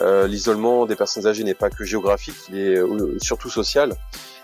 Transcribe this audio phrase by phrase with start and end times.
[0.00, 3.94] Euh, l'isolement des personnes âgées n'est pas que géographique, il est euh, surtout social.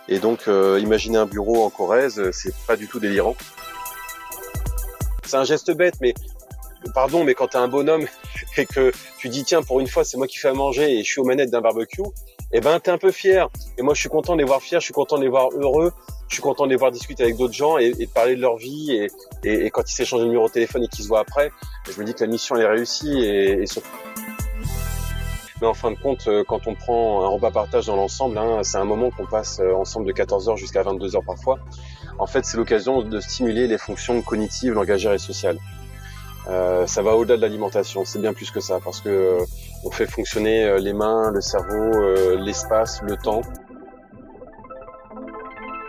[0.06, 3.36] Et donc, euh, imaginer un bureau en Corrèze, c'est pas du tout délirant.
[5.24, 6.14] C'est un geste bête, mais
[6.94, 8.06] pardon, mais quand t'es un bonhomme
[8.56, 11.04] et que tu dis tiens pour une fois c'est moi qui fais à manger et
[11.04, 12.02] je suis aux manettes d'un barbecue,
[12.52, 13.48] eh ben t'es un peu fier.
[13.76, 15.50] Et moi je suis content de les voir fiers, je suis content de les voir
[15.52, 15.92] heureux,
[16.28, 18.56] je suis content de les voir discuter avec d'autres gens et, de parler de leur
[18.56, 19.10] vie et,
[19.44, 21.50] et, quand ils s'échangent le numéro de téléphone et qu'ils se voient après,
[21.90, 23.66] je me dis que la mission elle est réussie et, et
[25.60, 28.60] mais en fin de compte, euh, quand on prend un repas partage dans l'ensemble, hein,
[28.62, 31.58] c'est un moment qu'on passe euh, ensemble de 14h jusqu'à 22h parfois.
[32.18, 35.58] En fait, c'est l'occasion de stimuler les fonctions cognitives, langagères et sociales.
[36.48, 39.44] Euh, ça va au-delà de l'alimentation, c'est bien plus que ça, parce que euh,
[39.84, 43.42] on fait fonctionner les mains, le cerveau, l'espace, le temps.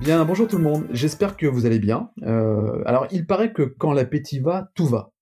[0.00, 2.10] Bien, bonjour tout le monde, j'espère que vous allez bien.
[2.22, 5.12] Euh, alors, il paraît que quand l'appétit va, tout va.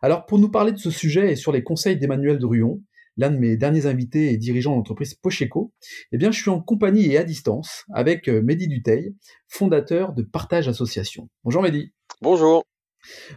[0.00, 2.80] Alors, pour nous parler de ce sujet et sur les conseils d'Emmanuel Druon,
[3.16, 5.72] l'un de mes derniers invités et dirigeant d'entreprise Pocheco,
[6.12, 9.14] eh bien, je suis en compagnie et à distance avec euh, Mehdi Duteil,
[9.48, 11.28] fondateur de Partage Association.
[11.44, 11.92] Bonjour Mehdi.
[12.20, 12.62] Bonjour.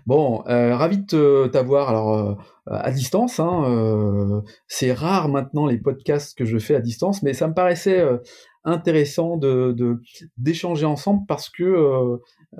[0.05, 1.89] Bon, euh, ravi de t'avoir.
[1.89, 2.35] Alors, euh,
[2.67, 7.47] à distance, hein, c'est rare maintenant les podcasts que je fais à distance, mais ça
[7.47, 8.03] me paraissait
[8.65, 10.01] intéressant de
[10.37, 12.17] d'échanger ensemble parce que euh,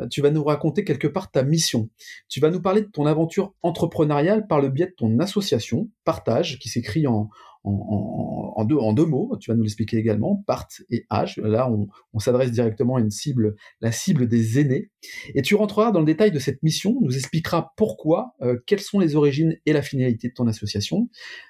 [0.10, 1.90] tu vas nous raconter quelque part ta mission.
[2.30, 6.60] Tu vas nous parler de ton aventure entrepreneuriale par le biais de ton association, Partage,
[6.60, 7.30] qui s'écrit en,
[7.66, 9.36] en, deux, en deux mots.
[9.40, 11.38] Tu vas nous l'expliquer également, Part et Âge.
[11.38, 11.70] Là,
[12.14, 14.92] on, s'adresse directement à une cible, la cible des aînés.
[15.34, 19.00] Et tu rentreras dans le détail de cette mission, nous expliqueras pourquoi, euh, quelles sont
[19.00, 21.10] les origines et la finalité de ton association.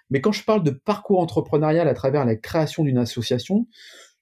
[0.10, 3.68] Mais quand je parle de parcours entrepreneurial à travers la création d'une association,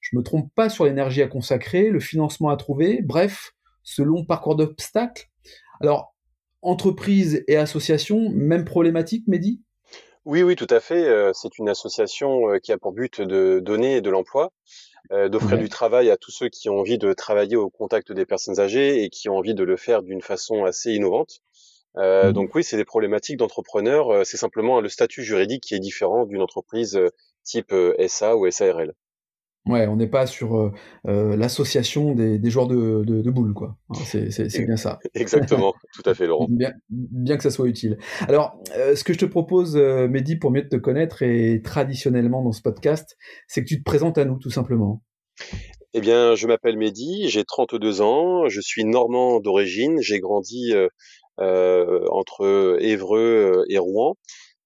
[0.03, 3.53] je me trompe pas sur l'énergie à consacrer, le financement à trouver, bref,
[3.83, 5.29] ce long parcours d'obstacles.
[5.79, 6.13] Alors,
[6.61, 9.61] entreprise et association, même problématique, Mehdi?
[10.25, 11.05] Oui, oui, tout à fait.
[11.07, 14.51] Euh, c'est une association euh, qui a pour but de donner de l'emploi,
[15.11, 18.25] euh, d'offrir du travail à tous ceux qui ont envie de travailler au contact des
[18.25, 21.39] personnes âgées et qui ont envie de le faire d'une façon assez innovante.
[21.95, 22.31] Mmh.
[22.31, 24.25] Donc oui, c'est des problématiques d'entrepreneurs.
[24.25, 26.99] C'est simplement le statut juridique qui est différent d'une entreprise
[27.43, 27.71] type
[28.07, 28.95] SA ou SARL.
[29.66, 30.72] Ouais, on n'est pas sur euh,
[31.07, 33.78] euh, l'association des, des, joueurs de, de, de boules, quoi.
[33.90, 35.00] Hein, c'est bien ça.
[35.13, 36.47] Exactement, tout à fait, Laurent.
[36.50, 37.97] bien, bien que ça soit utile.
[38.28, 42.51] Alors, euh, ce que je te propose, Mehdi, pour mieux te connaître et traditionnellement dans
[42.51, 45.01] ce podcast, c'est que tu te présentes à nous, tout simplement.
[45.94, 50.74] Eh bien, je m'appelle Mehdi, j'ai 32 ans, je suis normand d'origine, j'ai grandi
[51.38, 54.18] entre Évreux et Rouen.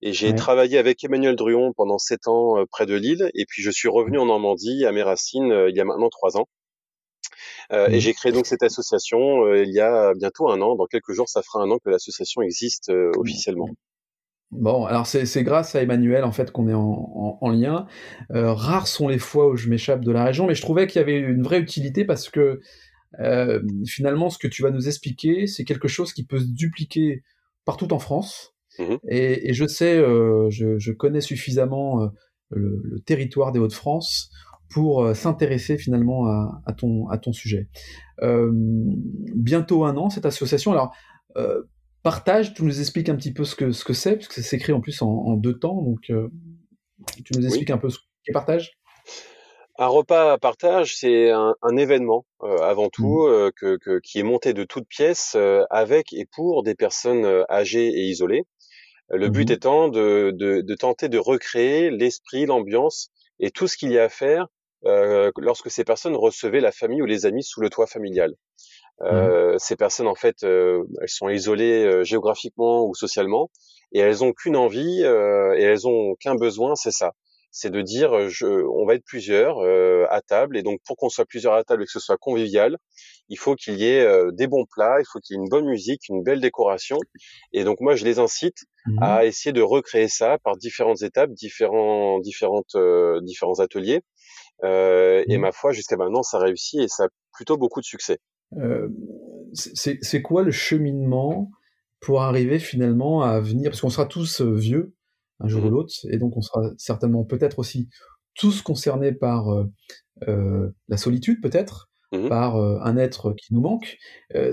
[0.02, 3.64] Et j'ai travaillé avec Emmanuel Druon pendant sept ans euh, près de Lille, et puis
[3.64, 6.48] je suis revenu en Normandie à mes racines euh, il y a maintenant trois ans.
[7.72, 8.00] Euh, et mmh.
[8.00, 10.76] j'ai créé donc cette association il y a bientôt un an.
[10.76, 13.68] Dans quelques jours, ça fera un an que l'association existe officiellement.
[14.52, 17.86] Bon, alors c'est grâce à Emmanuel en fait qu'on est en, en, lien.
[18.30, 21.04] rares sont les fois où je m'échappe de la région, mais je trouvais qu'il y
[21.04, 22.62] avait une vraie utilité parce que
[23.86, 27.24] finalement, ce que tu vas nous expliquer, c'est quelque chose qui peut se dupliquer
[27.66, 28.57] partout en France.
[28.80, 32.08] Mmh et, je sais, euh, je, connais suffisamment euh,
[32.50, 34.30] le, territoire des Hauts-de-France
[34.70, 37.68] pour euh, s'intéresser finalement à, ton, à ton sujet.
[38.22, 40.72] bientôt un an, cette association.
[40.72, 40.94] Alors,
[42.04, 44.74] partage, tu nous expliques un petit peu ce que ce que c'est, puisque c'est écrit
[44.74, 45.82] en plus en, deux temps.
[45.82, 48.74] Donc, tu nous expliques un peu ce qu'est partage?
[49.80, 53.52] Un repas à partage, c'est un, événement avant tout mmh.
[53.56, 55.38] que, qui est monté de toutes pièces
[55.70, 58.44] avec et pour des personnes âgées et isolées.
[59.10, 63.10] Le but mmh étant de, de, de, tenter de recréer l'esprit, l'ambiance
[63.40, 64.48] et tout ce qu'il y a à faire
[64.86, 68.34] euh, lorsque ces personnes recevaient la famille ou les amis sous le toit familial.
[69.10, 73.50] Mmh euh, Ces personnes, en fait, euh, elles sont isolées euh, géographiquement ou socialement
[73.92, 77.14] et elles ont qu'une envie euh, et elles ont qu'un besoin, c'est ça.
[77.52, 80.98] C'est de dire euh, je, on va être plusieurs euh, à table et donc pour
[80.98, 82.78] qu'on soit plusieurs à table et que ce soit convivial,
[83.30, 85.50] il faut qu'il y ait euh, des bons plats, il faut qu'il y ait une
[85.50, 86.98] bonne musique, une belle décoration
[87.54, 91.32] et donc moi je les incite mmh à essayer de recréer ça par différentes étapes,
[91.32, 92.76] différents différentes
[93.22, 94.02] différents ateliers
[94.64, 98.20] et mmh ma foi jusqu'à maintenant ça réussit et ça a plutôt beaucoup de succès.
[99.54, 101.52] c'est quoi le cheminement
[102.00, 103.72] pour arriver finalement à venir?
[103.72, 104.94] Parce qu'on sera tous vieux
[105.40, 105.72] un jour ou mmh.
[105.72, 107.90] l'autre, et donc on sera certainement peut-être aussi
[108.36, 109.48] tous concernés par
[110.26, 113.98] la solitude, peut-être, mmh par un être qui nous manque.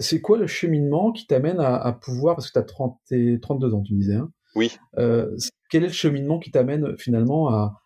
[0.00, 3.74] c'est quoi le cheminement qui t'amène à, pouvoir, parce que tu as 30 et 32
[3.74, 4.76] ans, tu me disais, hein, Oui.
[4.96, 7.80] quel est le cheminement qui t'amène finalement à,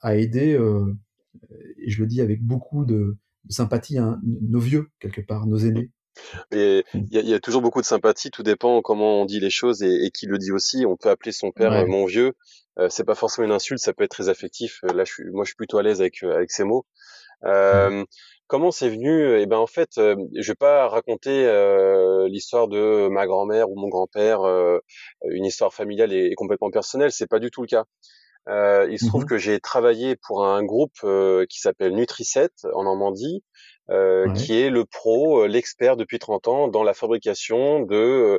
[0.00, 0.58] à aider,
[1.78, 3.18] et je le dis avec beaucoup de,
[3.48, 5.90] sympathie, hein, nos vieux, quelque part, nos aînés
[6.52, 6.82] mmh.
[6.94, 10.10] il y, a toujours beaucoup de sympathie, tout dépend comment on dit les choses et,
[10.12, 10.84] qui le dit aussi.
[10.86, 12.32] On peut appeler son père mon vieux,
[12.88, 14.80] c'est pas forcément une insulte, ça peut être très affectif.
[14.82, 16.86] Là, je suis, moi, je suis plutôt à l'aise avec avec ces mots.
[17.44, 18.04] Euh,
[18.52, 21.46] comment c'est venu Eh ben, en fait, je vais pas raconter
[22.28, 24.42] l'histoire de ma grand-mère ou mon grand-père,
[25.24, 27.12] une histoire familiale et, complètement personnelle.
[27.12, 27.84] C'est pas du tout le cas.
[28.50, 31.00] Euh, il se trouve mmh que j'ai travaillé pour un groupe
[31.48, 33.42] qui s'appelle Nutricet en Normandie,
[33.88, 38.38] euh, qui est le pro, l'expert depuis 30 ans dans la fabrication de,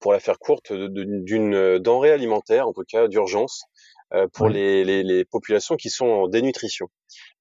[0.00, 3.64] pour la faire courte, d'une denrée alimentaire, en tout cas d'urgence,
[4.32, 6.88] pour les, les, les, populations qui sont en dénutrition.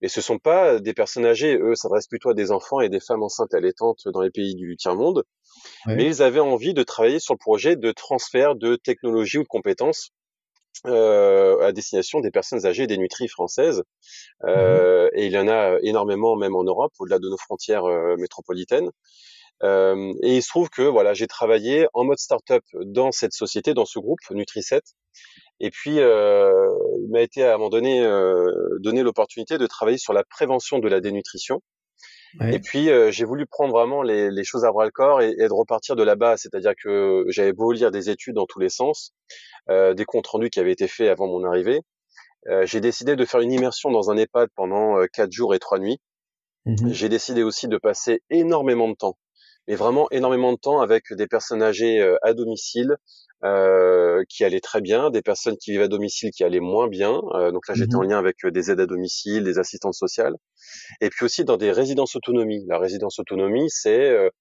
[0.02, 3.00] Et ce sont pas des personnes âgées, eux s'adressent plutôt à des enfants et des
[3.00, 5.24] femmes enceintes allaitantes dans les pays du tiers-monde.
[5.86, 9.48] Mais ils avaient envie de travailler sur le projet de transfert de technologie ou de
[9.48, 10.12] compétences
[10.86, 13.84] euh, à destination des personnes âgées des nutries françaises.
[14.44, 17.86] Mmh euh, Et il y en a énormément, même en Europe, au-delà de nos frontières
[17.86, 18.90] euh, métropolitaines.
[19.64, 23.74] Euh, et il se trouve que voilà, j'ai travaillé en mode start-up dans cette société,
[23.74, 24.82] dans ce groupe Nutricet.
[25.60, 26.70] Et puis, euh,
[27.02, 30.80] il m'a été à un moment donné euh, donné l'opportunité de travailler sur la prévention
[30.80, 31.62] de la dénutrition.
[32.42, 35.30] Et puis, euh, j'ai voulu prendre vraiment les, les, choses à bras le corps et,
[35.30, 36.38] et de repartir de là-bas.
[36.38, 39.14] C'est-à-dire que j'avais beau lire des études dans tous les sens,
[39.70, 41.82] euh, des comptes rendus qui avaient été faits avant mon arrivée.
[42.48, 45.80] Euh, j'ai décidé de faire une immersion dans un EHPAD pendant quatre jours et trois
[45.80, 46.00] nuits.
[46.66, 49.18] Mmh j'ai décidé aussi de passer énormément de temps
[49.68, 52.98] mais vraiment énormément de temps avec des personnes âgées euh, à domicile
[53.44, 57.22] euh, qui allaient très bien, des personnes qui vivent à domicile qui allaient moins bien.
[57.34, 60.36] Euh, donc là, j'étais en mmh lien avec des aides à domicile, des assistantes sociales,
[61.02, 62.66] et puis aussi dans des résidences autonomie.
[62.68, 64.32] La résidence autonomie, c'est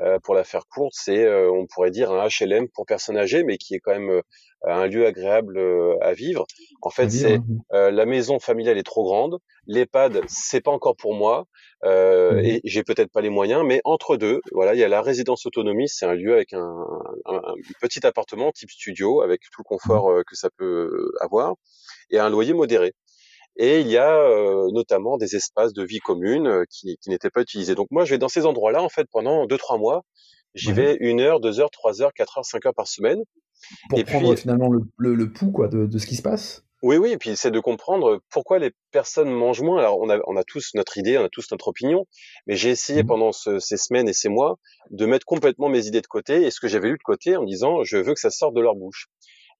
[0.00, 3.44] euh, pour la faire courte, c'est, euh, on pourrait dire, un HLM pour personnes âgées,
[3.44, 4.22] mais qui est quand même euh,
[4.66, 5.60] un lieu agréable
[6.00, 6.46] à vivre.
[6.82, 7.38] En fait, c'est
[7.70, 11.46] la maison familiale est trop grande, l'EHPAD, c'est pas encore pour moi,
[11.82, 15.02] mmh et j'ai peut-être pas les moyens, mais entre deux, voilà, il y a la
[15.02, 16.86] résidence autonomie, c'est un lieu avec un,
[17.26, 17.42] un,
[17.82, 20.24] petit appartement type studio, avec tout le confort mmh.
[20.24, 21.56] que ça peut avoir,
[22.10, 22.94] et un loyer modéré.
[23.56, 27.30] Et il y a euh, notamment des espaces de vie commune euh, qui, qui n'étaient
[27.30, 27.74] pas utilisés.
[27.74, 30.04] Donc moi, je vais dans ces endroits-là en fait pendant deux trois mois.
[30.54, 33.22] J'y vais une heure, deux heures, trois heures, quatre heures, cinq heures par semaine.
[33.88, 36.64] Pour et prendre finalement le, le, pouls quoi de, de, ce qui se passe?
[36.82, 39.78] Oui, oui, et puis c'est de comprendre pourquoi les personnes mangent moins.
[39.78, 42.06] Alors on a, on a tous notre idée, on a tous notre opinion,
[42.46, 43.06] mais j'ai essayé mmh.
[43.06, 44.58] pendant ce, ces semaines et ces mois
[44.90, 47.44] de mettre complètement mes idées de côté et ce que j'avais lu de côté en
[47.44, 49.08] disant je veux que ça sorte de leur bouche.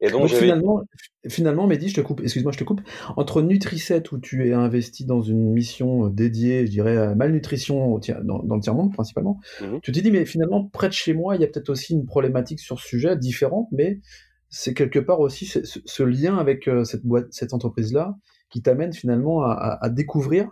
[0.00, 0.82] Et donc, finalement,
[1.28, 2.80] finalement, Mehdi, je te coupe, excuse-moi, je te coupe.
[3.16, 7.98] Entre Nutricet, où tu es investi dans une mission euh, dédiée, je dirais, à malnutrition
[8.22, 11.36] dans, dans le tiers-monde principalement, mmh tu te dis, mais finalement, près de chez moi,
[11.36, 14.00] il y a peut-être aussi une problématique sur ce sujet, différente, mais
[14.48, 18.16] c'est quelque part aussi ce, lien avec euh, cette boîte, cette entreprise-là,
[18.50, 20.48] qui t'amène finalement à, à, découvrir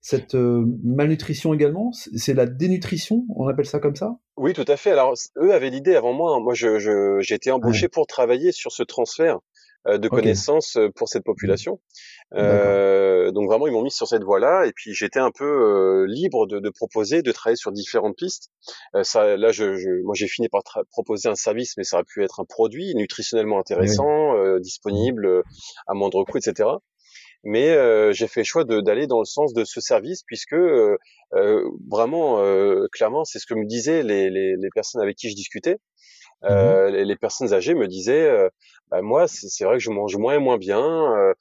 [0.00, 4.16] cette euh, malnutrition également C'est la dénutrition, on appelle ça comme ça?
[4.36, 4.92] Oui, tout à fait.
[4.92, 6.34] Alors, eux avaient l'idée avant moi.
[6.34, 6.40] Hein.
[6.40, 9.40] Moi, j'ai je, été embauché pour travailler sur ce transfert
[9.86, 11.80] euh, de connaissances euh, pour cette population.
[12.34, 16.46] Euh, donc vraiment, ils m'ont mis sur cette voie-là, et puis j'étais un peu libre
[16.46, 18.50] de, de, proposer, de travailler sur différentes pistes.
[19.02, 22.22] ça, là, je, je moi, j'ai fini par proposer un service, mais ça aurait pu
[22.22, 25.42] être un produit nutritionnellement intéressant, disponible
[25.86, 26.68] à moindre coût, etc
[27.42, 30.96] mais euh, j'ai fait le choix d'aller dans le sens de ce service puisque euh,
[31.34, 32.42] euh vraiment
[32.92, 35.76] clairement c'est ce que me disaient les, les, les, personnes avec qui je discutais.
[36.42, 38.30] Mmh les, les, personnes âgées me disaient
[38.90, 41.34] bah, moi c'est vrai que je mange moins et moins bien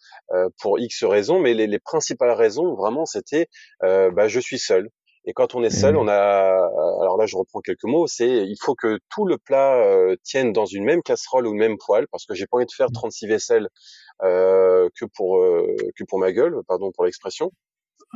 [0.61, 3.47] pour x raisons mais les, les principales raisons vraiment c'était
[3.81, 4.89] bah, je suis seul
[5.29, 5.99] et quand on est seul, mmh.
[5.99, 6.69] on a,
[7.01, 10.53] alors là je reprends quelques mots, c'est il faut que tout le plat euh, tienne
[10.53, 12.87] dans une même casserole ou une même poêle, parce que j'ai pas envie de faire
[12.91, 13.29] 36 mmh.
[13.29, 13.67] vaisselles
[14.23, 17.51] euh, que pour euh, que pour ma gueule, pardon pour l'expression.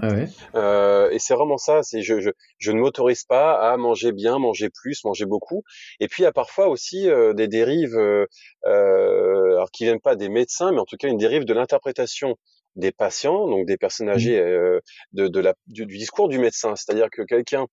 [0.01, 0.27] Ah ouais.
[0.55, 4.39] euh, et c'est vraiment ça, c'est je, je, je ne m'autorise pas à manger bien,
[4.39, 5.61] manger plus, manger beaucoup.
[5.99, 8.25] Et puis il y a parfois aussi euh, des dérives, euh,
[8.65, 12.37] alors qui viennent pas des médecins, mais en tout cas une dérive de l'interprétation
[12.75, 14.13] des patients, donc des personnes mmh.
[14.13, 14.79] âgées, euh,
[15.13, 16.75] de, de la, du, discours du médecin.
[16.75, 17.67] C'est-à-dire que quelqu'un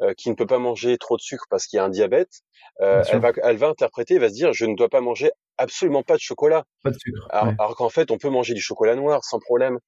[0.00, 2.30] euh, qui ne peut pas manger trop de sucre parce qu'il y a un diabète,
[2.80, 6.04] euh, elle, va, elle va interpréter, va se dire, je ne dois pas manger absolument
[6.04, 6.64] pas de chocolat.
[6.84, 7.26] Pas de sucre.
[7.30, 9.78] Alors, qu'en fait, on peut manger du chocolat noir sans problème.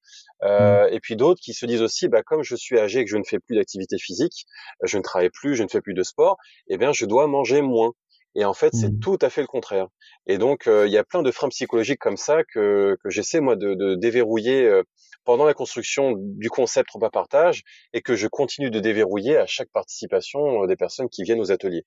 [0.43, 0.93] Euh, mmh.
[0.93, 3.15] Et puis d'autres qui se disent aussi, bah, comme je suis âgé et que je
[3.15, 4.45] ne fais plus d'activité physique,
[4.83, 6.37] je ne travaille plus, je ne fais plus de sport,
[6.67, 7.93] eh bien, je dois manger moins.
[8.35, 8.99] Et en fait, c'est Mmh.
[8.99, 9.87] tout à fait le contraire.
[10.25, 13.55] Et donc, il y a plein de freins psychologiques comme ça que, que j'essaie moi
[13.55, 14.81] de, de déverrouiller
[15.25, 19.69] pendant la construction du concept repas partage et que je continue de déverrouiller à chaque
[19.71, 21.85] participation des personnes qui viennent aux ateliers.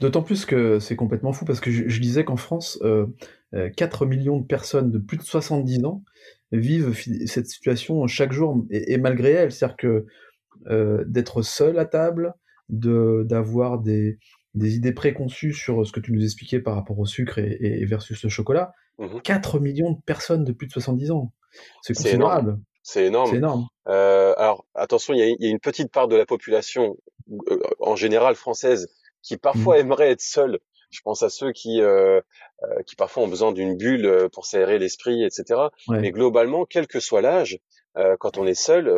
[0.00, 3.06] D'autant plus que c'est complètement fou parce que je, je disais qu'en France, euh,
[3.76, 6.02] 4 millions de personnes de plus de 70 ans
[6.52, 6.94] vivent
[7.26, 10.06] cette situation chaque jour et, et malgré elles, c'est-à-dire que
[11.06, 12.34] d'être seul à table,
[12.68, 14.18] de d'avoir des,
[14.54, 17.84] des idées préconçues sur ce que tu nous expliquais par rapport au sucre et, et
[17.84, 18.72] versus le chocolat.
[18.98, 19.20] Mmh.
[19.22, 21.32] 4 millions de personnes de plus de 70 ans.
[21.82, 22.58] C'est considérable.
[22.82, 23.30] C'est énorme.
[23.30, 23.66] C'est énorme.
[23.88, 26.96] Euh, alors attention, il y, a, il y, a, une petite part de la population,
[27.50, 28.88] euh, en général française,
[29.22, 29.80] qui parfois mmh.
[29.80, 30.60] aimerait être seule.
[30.90, 32.20] Je pense à ceux qui, euh,
[32.86, 35.60] qui parfois ont besoin d'une bulle pour s'aérer l'esprit, etc.
[35.88, 35.98] Ouais.
[35.98, 37.58] Mais globalement, quel que soit l'âge,
[38.20, 38.88] quand on est seul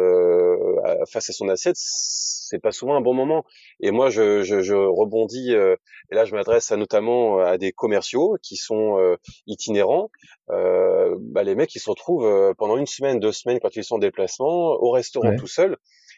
[1.11, 3.45] face à son assiette, c'est pas souvent un bon moment.
[3.81, 8.57] Et moi, je, je, je rebondis, et là, je m'adresse notamment à des commerciaux qui
[8.57, 9.17] sont
[9.47, 10.11] itinérants.
[10.49, 13.99] Bah, les mecs, ils se retrouvent pendant une semaine, deux semaines, quand ils sont en
[13.99, 15.37] déplacement, au restaurant ouais.
[15.37, 15.77] tout seul.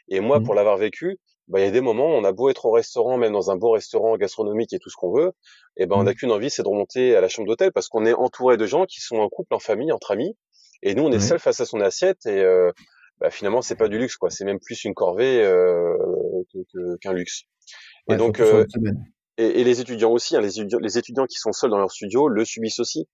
[0.08, 0.44] Et moi, mmh.
[0.44, 3.16] pour l'avoir vécu, bah, il y a des moments, on a beau être au restaurant,
[3.16, 5.32] même dans un beau restaurant gastronomique et tout ce qu'on veut,
[5.78, 8.04] et ben, on n'a qu'une envie, c'est de remonter à la chambre d'hôtel parce qu'on
[8.04, 10.37] est entouré de gens qui sont en couple, en famille, entre amis,
[10.82, 11.20] et nous, on est ouais.
[11.20, 12.70] seul face à son assiette et euh,
[13.20, 14.30] bah, finalement, c'est pas du luxe, quoi.
[14.30, 15.94] C'est même plus une corvée euh,
[17.00, 17.44] qu'un luxe.
[18.08, 18.64] Ouais, et donc, euh,
[19.37, 21.90] et, et, les étudiants aussi, hein, les, étudiants, les étudiants qui sont seuls dans leur
[21.90, 23.08] studio le subissent aussi.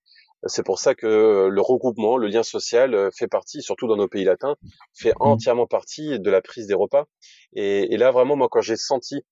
[0.47, 4.25] C'est pour ça que le regroupement, le lien social fait partie, surtout dans nos pays
[4.25, 4.55] latins,
[4.93, 7.05] fait entièrement partie de la prise des repas.
[7.53, 9.23] Et, et là, vraiment, moi, quand j'ai senti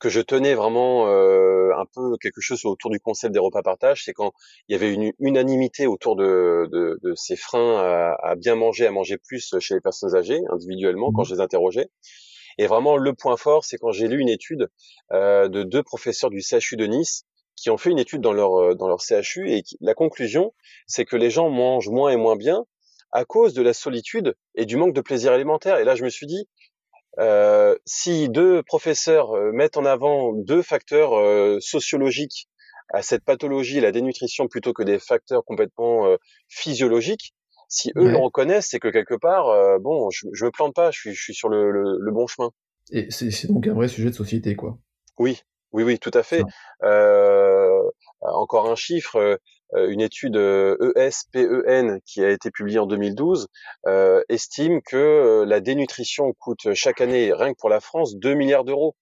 [0.00, 4.04] que je tenais vraiment euh, un peu quelque chose autour du concept des repas partage,
[4.04, 4.32] c'est quand
[4.68, 8.86] il y avait une unanimité autour de, de, de ces freins à, à, bien manger,
[8.86, 11.90] à manger plus chez les personnes âgées, individuellement, quand je les interrogeais.
[12.58, 14.68] Et vraiment, le point fort, c'est quand j'ai lu une étude
[15.12, 18.74] euh, de deux professeurs du CHU de Nice qui ont fait une étude dans leur
[18.74, 20.54] dans leur CHU et qui, la conclusion,
[20.86, 22.64] c'est que les gens mangent moins et moins bien
[23.12, 25.78] à cause de la solitude et du manque de plaisir alimentaire.
[25.78, 26.48] Et là, je me suis dit,
[27.20, 32.48] euh, si deux professeurs euh, mettent en avant deux facteurs euh, sociologiques
[32.92, 36.16] à cette pathologie, la dénutrition, plutôt que des facteurs complètement euh,
[36.48, 37.34] physiologiques,
[37.68, 38.10] si eux ouais.
[38.10, 41.14] le reconnaissent, c'est que quelque part, euh, bon, je, je me plante pas, je suis,
[41.14, 42.50] je suis sur le, le, le bon chemin.
[42.90, 44.76] Et c'est donc un vrai sujet de société, quoi.
[45.18, 45.40] Oui,
[45.72, 46.42] oui, oui, tout à fait.
[46.82, 47.80] Euh,
[48.22, 49.38] encore un chiffre,
[49.76, 50.36] une étude
[50.96, 53.46] ESPEN qui a été publiée en 2012
[53.86, 58.64] euh, estime que la dénutrition coûte chaque année, rien que pour la France, 2 milliards
[58.64, 58.94] d'euros.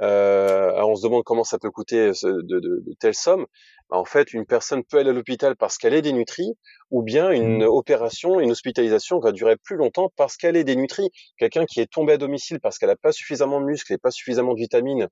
[0.00, 3.46] Euh, alors on se demande comment ça peut coûter de, de, de telles sommes.
[3.90, 6.54] En fait, une personne peut aller à l'hôpital parce qu'elle est dénutrie,
[6.90, 7.68] ou bien une mmh.
[7.68, 11.10] opération, une hospitalisation va durer plus longtemps parce qu'elle est dénutrie.
[11.36, 14.10] Quelqu'un qui est tombé à domicile parce qu'elle n'a pas suffisamment de muscles et pas
[14.10, 15.08] suffisamment de vitamines,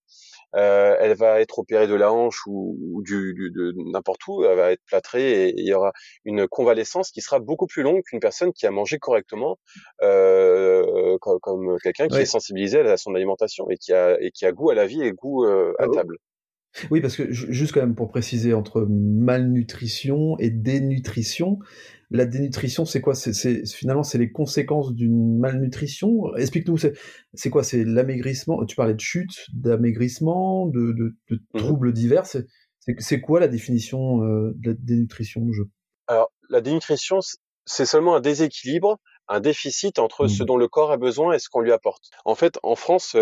[0.56, 4.44] euh, elle va être opérée de la hanche ou, ou du, du, de n'importe où,
[4.44, 5.92] elle va être plâtrée et il y aura
[6.24, 9.58] une convalescence qui sera beaucoup plus longue qu'une personne qui a mangé correctement,
[10.02, 14.46] euh, comme, comme quelqu'un qui est sensibilisé à son alimentation et qui a, et qui
[14.46, 16.16] a goût à la vie et goût euh, à table.
[16.90, 21.58] Oui, parce que juste quand même pour préciser, entre malnutrition et dénutrition,
[22.10, 23.14] la dénutrition, c'est quoi?
[23.14, 26.34] C'est, finalement, c'est les conséquences d'une malnutrition?
[26.36, 27.62] Explique-nous, c'est, quoi?
[27.62, 28.64] C'est l'amaigrissement.
[28.66, 31.58] Tu parlais de chute, d'amaigrissement, de, de, de mmh.
[31.58, 32.24] troubles divers.
[32.26, 35.62] C'est, quoi la définition euh, de la dénutrition je...
[36.06, 37.18] Alors, la dénutrition,
[37.64, 38.98] c'est seulement un déséquilibre,
[39.28, 40.28] un déficit entre mmh.
[40.30, 42.10] ce dont le corps a besoin et ce qu'on lui apporte.
[42.24, 43.16] En fait, en France,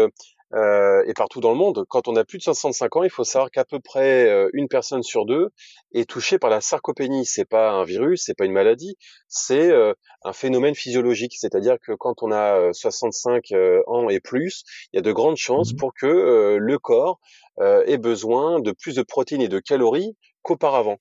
[0.55, 3.25] euh, et partout dans le monde, quand on a plus de 65 ans, il faut
[3.25, 5.51] savoir qu'à peu près euh, une personne sur deux
[5.93, 7.27] est touchée par la sarcopénie.
[7.27, 8.97] C'est pas un virus, c'est pas une maladie,
[9.29, 9.93] c'est euh,
[10.25, 11.35] un phénomène physiologique.
[11.37, 15.37] C'est-à-dire que quand on a 65 euh, ans et plus, il y a de grandes
[15.37, 17.21] chances pour que euh, le corps
[17.61, 20.99] ait besoin de plus de protéines et de calories qu'auparavant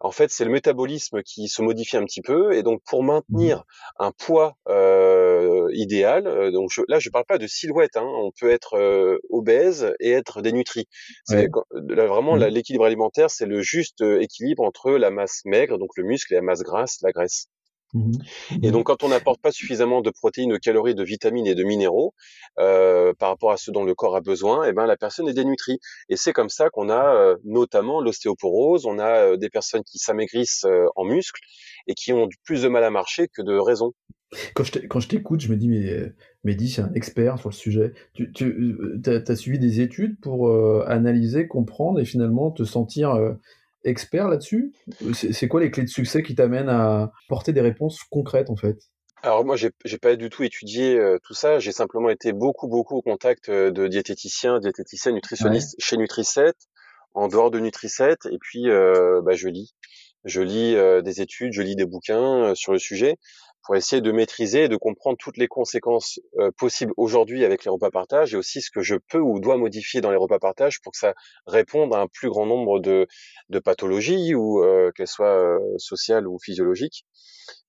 [0.00, 3.64] en fait, c'est le métabolisme qui se modifie un petit peu, et donc pour maintenir
[3.98, 8.30] un poids euh, idéal, euh, donc je, là je parle pas de silhouette, hein, on
[8.38, 10.88] peut être euh, obèse et être dénutri.
[11.30, 11.48] Ouais.
[11.72, 12.44] Là, vraiment, mmh.
[12.46, 16.42] l'équilibre alimentaire, c'est le juste équilibre entre la masse maigre, donc le muscle, et la
[16.42, 17.48] masse grasse, la graisse.
[17.94, 18.12] Mmh.
[18.62, 21.62] Et donc, quand on n'apporte pas suffisamment de protéines, de calories, de vitamines et de
[21.62, 22.12] minéraux
[22.58, 25.32] euh, par rapport à ce dont le corps a besoin, eh ben la personne est
[25.34, 25.78] dénutrie.
[26.08, 28.84] Et c'est comme ça qu'on a euh, notamment l'ostéoporose.
[28.84, 31.40] On a euh, des personnes qui s'amaigrissent en muscles
[31.86, 33.92] et qui ont plus de mal à marcher que de raison.
[34.54, 37.92] Quand je t'écoute, je me dis, mais Mehdi, c'est un expert sur le sujet.
[38.14, 40.50] Tu, tu as, as, suivi des études pour
[40.88, 43.14] analyser, comprendre et finalement te sentir
[43.84, 44.72] expert là-dessus?
[45.12, 48.78] C'est quoi les clés de succès qui t'amènent à porter des réponses concrètes en fait?
[49.22, 51.58] Alors moi, j'ai, pas du tout étudié euh, tout ça.
[51.58, 55.84] J'ai simplement été beaucoup, beaucoup au contact euh, de diététiciens, diététiciens, nutritionnistes ouais.
[55.84, 56.52] chez Nutriset,
[57.14, 59.74] en dehors de Nutriset, et puis bah, je lis.
[60.24, 63.18] Je lis des études, je lis des bouquins sur le sujet
[63.64, 66.20] pour essayer de maîtriser et de comprendre toutes les conséquences
[66.56, 70.00] possibles aujourd'hui avec les repas partage et aussi ce que je peux ou dois modifier
[70.00, 71.14] dans les repas partage pour que ça
[71.46, 73.06] réponde à un plus grand nombre de,
[73.48, 74.62] de pathologies ou
[74.94, 77.04] qu'elles soient sociales ou physiologiques.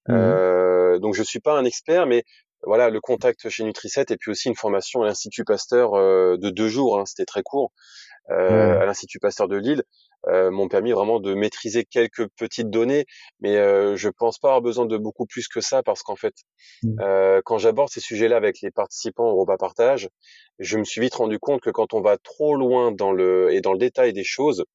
[0.08, 1.00] Mmh.
[1.00, 2.24] donc je suis pas un expert, mais
[2.64, 6.68] voilà, le contact chez Nutriset et puis aussi une formation à l'Institut Pasteur de deux
[6.68, 7.72] jours, hein, c'était très court,
[8.32, 9.84] euh, à l'Institut Pasteur de Lille,
[10.28, 13.06] euh, m'ont permis vraiment de maîtriser quelques petites données,
[13.42, 16.34] mais euh, je pense pas avoir besoin de beaucoup plus que ça parce qu'en fait,
[16.82, 17.00] mmh.
[17.00, 20.10] euh, quand j'aborde ces sujets-là avec les participants au repas partage,
[20.58, 23.62] je me suis vite rendu compte que quand on va trop loin dans le et
[23.62, 24.66] dans le détail des choses,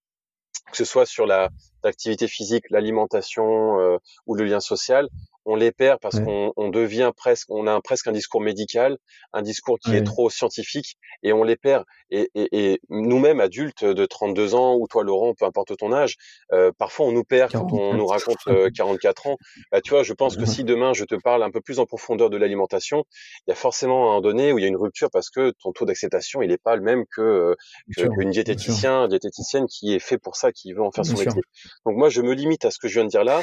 [0.70, 1.48] que ce soit sur la
[1.84, 5.08] l'activité physique, l'alimentation euh, ou le lien social,
[5.46, 8.98] on les perd parce qu'on on devient presque, on a un, presque un discours médical,
[9.32, 11.84] un discours qui est trop scientifique, et on les perd.
[12.10, 16.16] Et, et, et nous-mêmes, adultes de 32 ans, ou toi Laurent, peu importe ton âge,
[16.52, 18.38] euh, parfois on nous perd quand on nous raconte
[18.74, 19.36] 44 euh, ans.
[19.72, 21.86] Bah, tu vois, je pense que si demain je te parle un peu plus en
[21.86, 23.04] profondeur de l'alimentation,
[23.46, 25.72] il y a forcément un donné où il y a une rupture parce que ton
[25.72, 27.56] taux d'acceptation, il n'est pas le même que
[27.96, 31.42] qu'une diététicien, diététicienne qui est fait pour ça, qui veut en faire son métier.
[31.86, 33.40] Donc moi, je me limite à ce que je viens de dire là,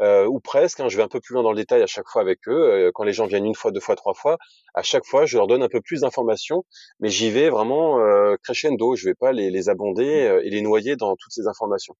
[0.00, 0.80] euh, ou presque.
[0.80, 2.52] Hein, je vais un peu plus loin dans le détail à chaque fois avec eux.
[2.52, 4.38] Euh, quand les gens viennent une fois, deux fois, trois fois,
[4.74, 6.64] à chaque fois, je leur donne un peu plus d'informations,
[7.00, 8.96] mais j'y vais vraiment euh, crescendo.
[8.96, 11.94] Je vais pas les, les abonder euh, et les noyer dans toutes ces informations.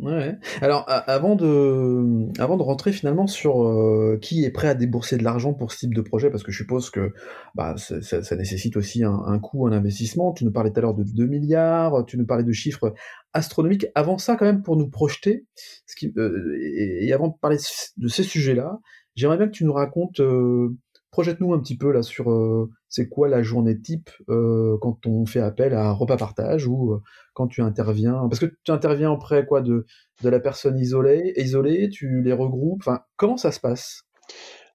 [0.00, 0.36] Ouais.
[0.60, 5.24] Alors, avant de, avant de rentrer finalement sur euh, qui est prêt à débourser de
[5.24, 7.12] l'argent pour ce type de projet, parce que je suppose que
[7.54, 10.32] bah, ça, ça, nécessite aussi un, un, coût, un investissement.
[10.32, 12.94] Tu nous parlais tout à l'heure de 2 milliards, tu nous parlais de chiffres
[13.32, 13.86] astronomiques.
[13.94, 15.46] Avant ça, quand même, pour nous projeter,
[15.86, 17.56] ce qui, euh, et, avant de parler
[17.96, 18.78] de ces sujets-là,
[19.16, 20.76] j'aimerais bien que tu nous racontes euh,
[21.10, 25.26] projette-nous un petit peu là sur euh, c'est quoi la journée type euh, quand on
[25.26, 27.02] fait appel à repas partage ou euh,
[27.34, 28.26] quand tu interviens?
[28.28, 29.86] Parce que tu interviens auprès quoi de
[30.22, 34.02] la personne isolée isolée tu les regroupes comment ça se passe?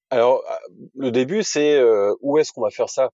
[0.10, 0.44] Alors
[0.96, 1.82] le début c'est
[2.22, 3.10] où est-ce qu'on va faire ça?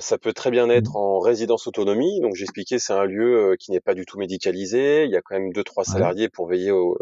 [0.00, 0.96] Ça peut très bien être mmh.
[0.96, 2.20] en résidence autonomie.
[2.20, 5.04] Donc j'expliquais, c'est un lieu qui n'est pas du tout médicalisé.
[5.04, 6.96] Il y a quand même deux trois salariés pour veiller au,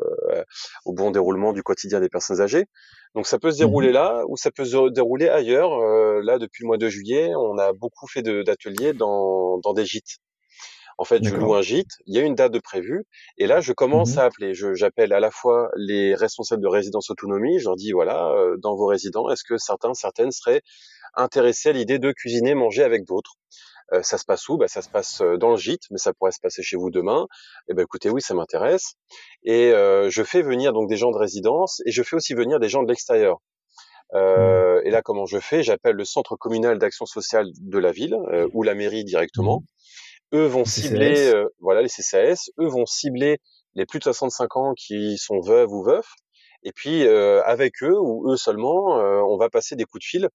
[0.84, 2.66] au, bon déroulement du quotidien des personnes âgées.
[3.14, 5.74] Donc ça peut se dérouler mmh là ou ça peut se dérouler ailleurs.
[5.74, 9.84] Euh, là, depuis le mois de juillet, on a beaucoup fait d'ateliers dans, dans des
[9.84, 10.18] gîtes.
[11.02, 13.02] En fait, je loue un gîte, il y a une date de prévue,
[13.36, 14.54] et là, je commence mmh à appeler.
[14.54, 18.76] J'appelle à la fois les responsables de résidence autonomie, je leur dis, voilà, euh, dans
[18.76, 20.62] vos résidents, est-ce que certains, certaines seraient
[21.16, 23.32] intéressés à l'idée de cuisiner, manger avec d'autres?
[23.92, 24.58] Euh, ça se passe où?
[24.58, 27.26] Bah, Ça se passe dans le gîte, mais ça pourrait se passer chez vous demain.
[27.68, 28.94] Eh ben, écoutez, oui, ça m'intéresse.
[29.42, 32.60] Et euh, je fais venir donc des gens de résidence et je fais aussi venir
[32.60, 33.38] des gens de l'extérieur.
[34.14, 34.86] Euh, mmh.
[34.86, 35.64] et là, comment je fais?
[35.64, 38.16] J'appelle le centre communal d'action sociale de la ville
[38.52, 39.64] ou la mairie directement.
[40.32, 42.50] Eux vont cibler, voilà, les CCAS.
[42.58, 43.38] Eux vont cibler
[43.74, 46.14] les plus de 65 ans qui sont veuves ou veufs.
[46.62, 48.96] Et puis avec eux ou eux seulement,
[49.28, 50.28] on va passer des coups de fil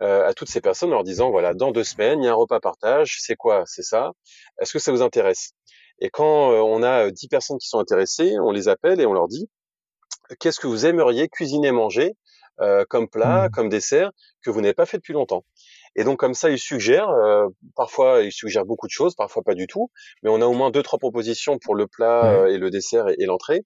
[0.00, 2.32] euh, à toutes ces personnes en leur disant voilà, dans deux semaines, il y a
[2.32, 3.62] un repas partage, c'est quoi?
[3.66, 4.12] C'est ça?
[4.60, 5.52] Est-ce que ça vous intéresse?
[6.00, 9.12] Et quand euh, on a dix personnes qui sont intéressées, on les appelle et on
[9.12, 9.48] leur dit
[10.40, 12.14] qu'est-ce que vous aimeriez cuisiner, manger
[12.60, 13.50] euh, comme plat, mmh.
[13.52, 14.10] comme dessert
[14.42, 15.44] que vous n'avez pas fait depuis longtemps?
[15.96, 19.54] Et donc comme ça, ils suggèrent, euh, parfois ils suggèrent beaucoup de choses, parfois pas
[19.54, 19.90] du tout,
[20.22, 23.08] mais on a au moins deux trois propositions pour le plat euh, et le dessert
[23.08, 23.64] et, et l'entrée.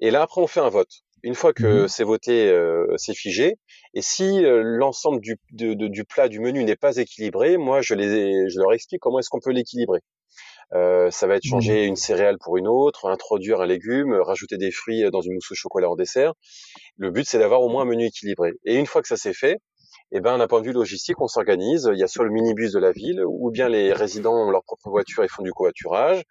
[0.00, 0.90] Et là après on fait un vote.
[1.22, 3.56] Une fois que mmh c'est voté, euh, c'est figé.
[3.92, 8.48] Et si euh, l'ensemble du, du plat, du menu n'est pas équilibré, moi je, les,
[8.48, 10.00] je leur explique comment est-ce qu'on peut l'équilibrer.
[10.72, 11.88] Euh, ça va être changer mmh.
[11.88, 15.54] une céréale pour une autre, introduire un légume, rajouter des fruits dans une mousse au
[15.54, 16.32] chocolat en dessert.
[16.96, 18.52] Le but, c'est d'avoir au moins un menu équilibré.
[18.64, 19.58] Et une fois que ça c'est fait,
[20.12, 21.90] eh ben, d'un point de vue logistique, on s'organise.
[21.92, 24.64] Il y a soit le minibus de la ville, ou bien les résidents ont leur
[24.64, 26.22] propre voiture et font du covoiturage.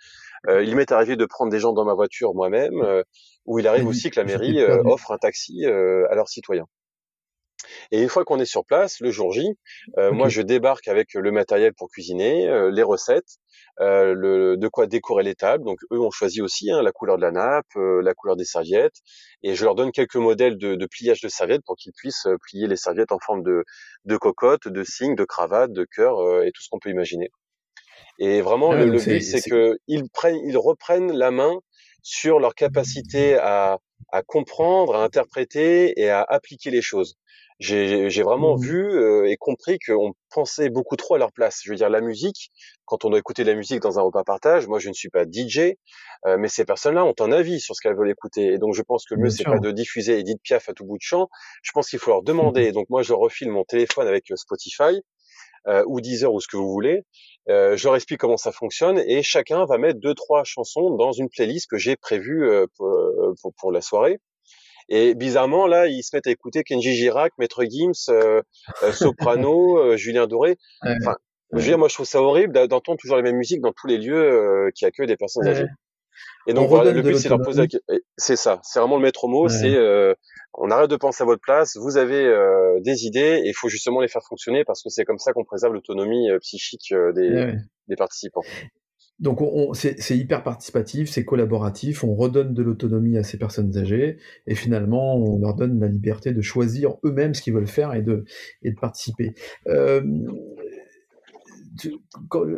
[0.48, 3.04] Euh, il m'est arrivé de prendre des gens dans ma voiture moi-même, euh,
[3.46, 6.66] ou il arrive aussi que la mairie euh, offre un taxi euh, à leurs citoyens.
[7.92, 9.58] Et une fois qu'on est sur place, le jour J,
[9.98, 13.38] euh, moi je débarque avec le matériel pour cuisiner, euh, les recettes,
[13.80, 15.64] euh, le, de quoi décorer les tables.
[15.64, 18.98] Donc eux ont choisi aussi hein, la couleur de la nappe, la couleur des serviettes,
[19.44, 22.68] et je leur donne quelques modèles de, de pliage de serviettes pour qu'ils puissent plier
[22.68, 23.64] les serviettes en forme de,
[24.06, 27.30] de cocotte, de cygne, de cravate, de cœur et tout ce qu'on peut imaginer.
[28.20, 31.60] Et vraiment, le, but, c'est qu'ils prennent, ils reprennent la main
[32.04, 33.80] sur leur capacité à,
[34.12, 37.16] à comprendre, à interpréter et à appliquer les choses
[37.60, 38.62] j'ai vraiment mmh.
[38.62, 41.60] vu euh, et compris qu'on pensait beaucoup trop à leur place.
[41.64, 42.52] Je veux dire, la musique,
[42.86, 45.10] quand on doit écouter de la musique dans un repas partage, moi je ne suis
[45.10, 45.76] pas DJ,
[46.26, 48.54] euh, mais ces personnes-là ont un avis sur ce qu'elles veulent écouter.
[48.54, 50.86] Et donc je pense que le mieux, c'est pas de diffuser Edith Piaf à tout
[50.86, 51.28] bout de champ.
[51.62, 52.70] Je pense qu'il faut leur demander.
[52.70, 52.74] Mmh.
[52.74, 55.02] Donc moi, je refile mon téléphone avec Spotify
[55.68, 57.02] euh, ou Deezer ou ce que vous voulez.
[57.50, 61.12] Euh, je leur explique comment ça fonctionne et chacun va mettre deux trois chansons dans
[61.12, 62.96] une playlist que j'ai prévue pour,
[63.42, 64.22] pour, pour, la soirée.
[64.88, 68.42] Et bizarrement, là, ils se mettent à écouter Kenji Girac, Maître Gims, euh,
[68.84, 70.58] euh, Soprano, euh, Julien Doré.
[70.84, 71.16] Enfin,
[71.52, 73.88] je veux dire, moi, je trouve ça horrible d'entendre toujours les mêmes musiques dans tous
[73.88, 75.66] les lieux qui accueillent des personnes âgées.
[76.48, 77.68] Et donc, voilà, le but, c'est leur poser
[78.18, 78.60] C'est ça.
[78.64, 79.50] C'est vraiment le maître mot.
[79.50, 79.76] C'est,
[80.54, 81.76] on arrête de penser à votre place.
[81.78, 82.32] Vous avez
[82.82, 85.44] des idées et il faut justement les faire fonctionner parce que c'est comme ça qu'on
[85.44, 87.54] préserve l'autonomie psychique des,
[87.88, 88.44] des participants.
[89.20, 94.18] Donc on, c'est hyper participatif, c'est collaboratif, on redonne de l'autonomie à ces personnes âgées
[94.48, 98.02] et finalement on leur donne la liberté de choisir eux-mêmes ce qu'ils veulent faire et
[98.02, 98.24] de,
[98.80, 99.34] participer.
[99.68, 100.02] Euh,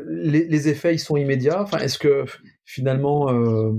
[0.08, 1.66] les, effets ils sont immédiats?
[1.80, 2.26] Est-ce que
[2.64, 3.74] finalement euh,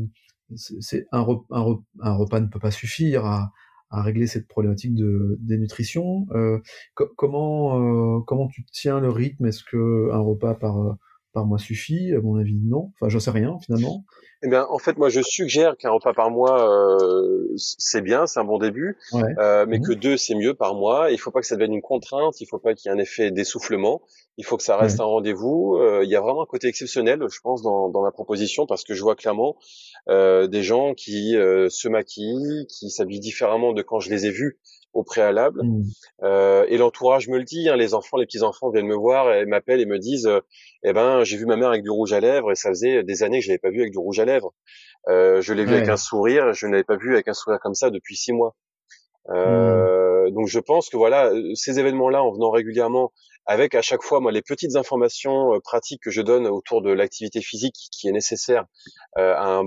[1.12, 3.52] un, repas ne peut pas suffire à,
[3.90, 6.26] à régler cette problématique de dénutrition?
[6.32, 6.58] Euh,
[6.94, 9.46] Comment comment tu tiens le rythme?
[9.46, 10.96] Est-ce que un repas par
[11.32, 12.92] par mois suffit À mon avis, non.
[12.94, 14.04] Enfin, j'en sais rien finalement.
[14.44, 18.40] Eh bien, en fait, moi, je suggère qu'un repas par mois, euh, c'est bien, c'est
[18.40, 19.82] un bon début, euh, mais mmh.
[19.82, 21.12] que deux, c'est mieux par mois.
[21.12, 22.40] Il faut pas que ça devienne une contrainte.
[22.40, 24.02] Il faut pas qu'il y ait un effet d'essoufflement.
[24.38, 25.76] Il faut que ça reste un rendez-vous.
[25.76, 28.82] Euh, il y a vraiment un côté exceptionnel, je pense, dans, dans ma proposition, parce
[28.82, 29.56] que je vois clairement
[30.08, 34.30] euh, des gens qui euh, se maquillent, qui s'habillent différemment de quand je les ai
[34.30, 34.58] vus
[34.92, 35.62] au préalable.
[35.62, 35.84] Mmh.
[36.22, 39.46] Euh, et l'entourage me le dit, hein, les enfants, les petits-enfants viennent me voir et
[39.46, 40.40] m'appellent et me disent euh,
[40.82, 43.22] Eh ben, j'ai vu ma mère avec du rouge à lèvres et ça faisait des
[43.22, 44.52] années que je l'avais pas vu avec du rouge à lèvres.
[45.08, 47.58] Euh, je l'ai vu avec un sourire, je ne l'avais pas vu avec un sourire
[47.60, 48.54] comme ça depuis six mois.
[49.30, 50.34] Euh, mmh.
[50.34, 53.12] Donc je pense que voilà, ces événements-là, en venant régulièrement,
[53.46, 56.90] avec à chaque fois moi les petites informations euh, pratiques que je donne autour de
[56.90, 58.64] l'activité physique qui est nécessaire
[59.18, 59.64] euh, à un,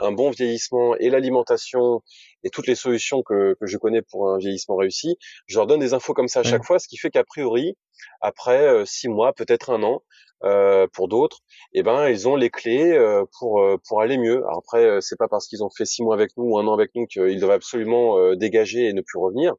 [0.00, 2.02] un, bon vieillissement et l'alimentation
[2.42, 5.80] et toutes les solutions que, que, je connais pour un vieillissement réussi, je leur donne
[5.80, 7.76] des infos comme ça à chaque fois, ce qui fait qu'a priori,
[8.20, 10.02] après euh, six mois, peut-être un an,
[10.44, 11.38] euh, pour d'autres,
[11.72, 14.38] eh ben ils ont les clés euh, pour pour aller mieux.
[14.38, 16.74] Alors après, c'est pas parce qu'ils ont fait six mois avec nous ou un an
[16.74, 19.54] avec nous qu'ils doivent absolument dégager et ne plus revenir.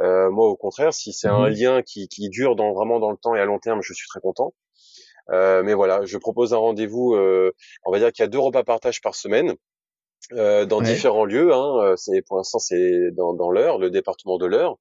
[0.00, 1.54] Euh, moi, au contraire, si c'est un mhm.
[1.54, 4.08] lien qui, qui, dure dans, vraiment dans le temps et à long terme, je suis
[4.08, 4.54] très content.
[5.30, 7.14] Euh, mais voilà, je propose un rendez-vous.
[7.14, 7.52] Euh,
[7.84, 9.54] on va dire qu'il y a deux repas partage par semaine.
[10.32, 11.52] Euh, dans différents lieux.
[11.52, 14.76] Hein, euh, c'est pour l'instant c'est dans, dans l'heure, le département de l'heure,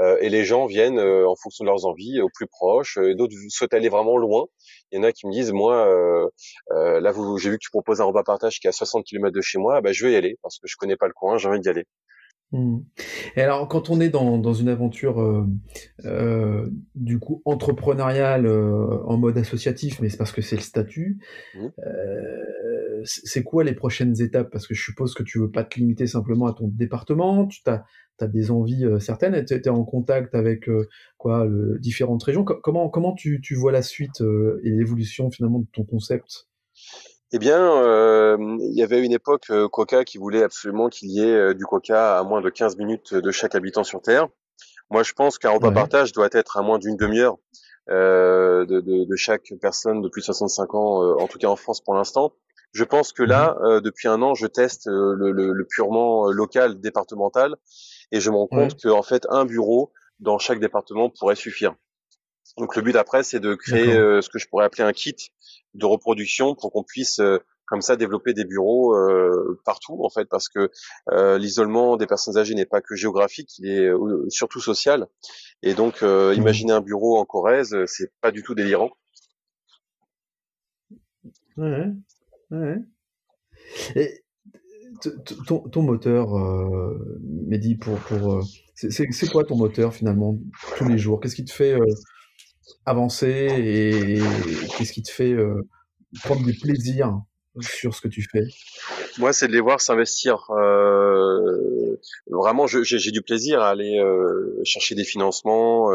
[0.00, 2.98] euh, et les gens viennent en fonction de leurs envies au plus proche.
[3.16, 4.46] D'autres souhaitent aller vraiment loin.
[4.92, 5.86] Il y en a qui me disent moi
[6.70, 9.40] là j'ai vu que tu proposes un repas partage qui est à 60 km de
[9.40, 11.48] chez moi, bah, je vais y aller parce que je connais pas le coin, j'ai
[11.48, 11.84] envie d'y aller.
[12.52, 12.78] Mmh.
[13.34, 15.46] Et alors, quand on est dans, dans une aventure euh,
[16.04, 21.18] euh, du coup entrepreneuriale euh, en mode associatif, mais c'est parce que c'est le statut,
[21.54, 21.66] mmh.
[22.96, 24.50] Euh, c'est quoi les prochaines étapes?
[24.50, 27.60] Parce que je suppose que tu veux pas te limiter simplement à ton département, tu
[27.66, 27.84] as,
[28.20, 32.44] as, des envies euh, certaines, tu es en contact avec euh, quoi le, différentes régions.
[32.44, 34.20] comment comment tu, tu vois la suite
[34.62, 36.46] et l'évolution finalement de ton concept?
[37.32, 41.20] Eh bien, euh, il y avait une époque euh, Coca qui voulait absolument qu'il y
[41.20, 44.28] ait euh, du Coca à moins de 15 minutes de chaque habitant sur Terre.
[44.90, 47.36] Moi, je pense qu'un repas partage doit être à moins d'une demi-heure
[47.88, 51.80] de, de, de, chaque personne de plus de 65 ans, en tout cas en France
[51.80, 52.32] pour l'instant.
[52.76, 53.80] Je pense que là, mhm.
[53.80, 57.56] depuis un an, je teste le, le, le, purement local, départemental,
[58.12, 61.74] et je me rends compte qu'en fait, un bureau dans chaque département pourrait suffire.
[62.58, 65.16] Donc le but après, c'est de créer ce que je pourrais appeler un kit
[65.72, 70.26] de reproduction pour qu'on puisse euh, comme ça développer des bureaux euh, partout en fait
[70.26, 70.70] parce que
[71.10, 73.90] euh, l'isolement des personnes âgées n'est pas que géographique il est
[74.28, 75.06] surtout social
[75.62, 76.34] et donc mmh.
[76.34, 78.90] imaginer un bureau en Corrèze c'est pas du tout délirant
[81.56, 81.92] ouais,
[83.94, 84.22] Et
[85.46, 86.28] ton, moteur
[87.20, 88.42] Mehdi pour pour
[88.74, 90.38] c'est quoi ton moteur finalement
[90.76, 91.20] tous les jours?
[91.20, 91.76] Qu'est-ce qui te fait
[92.84, 94.20] avancer et,
[94.76, 95.66] qu'est-ce qui te fait euh,
[96.24, 97.20] prendre du plaisir
[97.60, 98.44] sur ce que tu fais?
[99.18, 100.50] Moi, c'est de les voir s'investir.
[100.50, 101.98] Euh,
[102.30, 105.90] vraiment, j'ai du plaisir à aller euh, chercher des financements,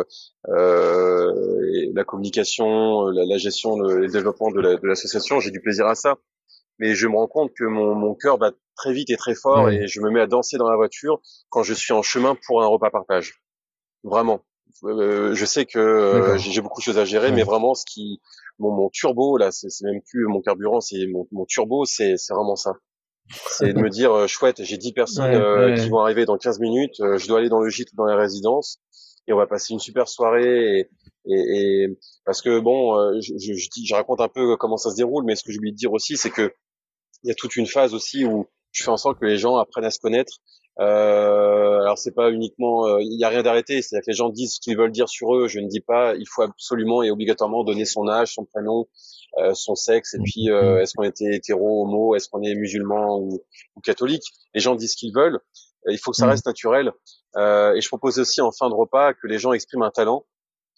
[0.48, 5.40] la communication, la, gestion, le, développement de l'association.
[5.40, 6.18] j'ai du plaisir à ça.
[6.82, 9.70] Mais je me rends compte que mon, mon cœur bat très vite et très fort
[9.70, 12.64] et je me mets à danser dans la voiture quand je suis en chemin pour
[12.64, 13.42] un repas partage.
[14.04, 14.42] Vraiment.
[14.84, 18.20] Euh, je sais que euh, j'ai beaucoup de choses à gérer, mais vraiment, ce qui,
[18.58, 22.56] mon, mon turbo là, c'est même plus mon carburant, c'est mon, mon, turbo, c'est vraiment
[22.56, 22.74] ça.
[23.52, 26.96] C'est de me dire, euh, chouette, j'ai 10 personnes qui vont arriver dans 15 minutes,
[26.98, 28.80] je dois aller dans le gîte, dans les résidences,
[29.28, 30.80] et on va passer une super soirée.
[30.80, 30.90] Et,
[31.28, 31.88] et, et
[32.26, 35.44] parce que bon, je, je, je, raconte un peu comment ça se déroule, mais ce
[35.44, 36.52] que oublié de dire aussi, c'est que
[37.24, 39.58] il y a toute une phase aussi où je fais en sorte que les gens
[39.58, 40.40] apprennent à se connaître,
[40.80, 44.30] Euh, alors c'est pas uniquement, euh, il n'y a rien d'arrêté, c'est-à-dire que les gens
[44.30, 45.48] disent ce qu'ils veulent dire sur eux.
[45.48, 48.88] Je ne dis pas, il faut absolument et obligatoirement donner son âge, son prénom,
[49.38, 53.18] euh, son sexe, et puis euh, est-ce qu'on était hétéro, homo, est-ce qu'on est musulman
[53.20, 53.42] ou,
[53.76, 54.24] ou, catholique?
[54.54, 55.40] Les gens disent ce qu'ils veulent.
[55.88, 56.92] Il faut que ça reste naturel.
[57.36, 60.26] et je propose aussi en fin de repas que les gens expriment un talent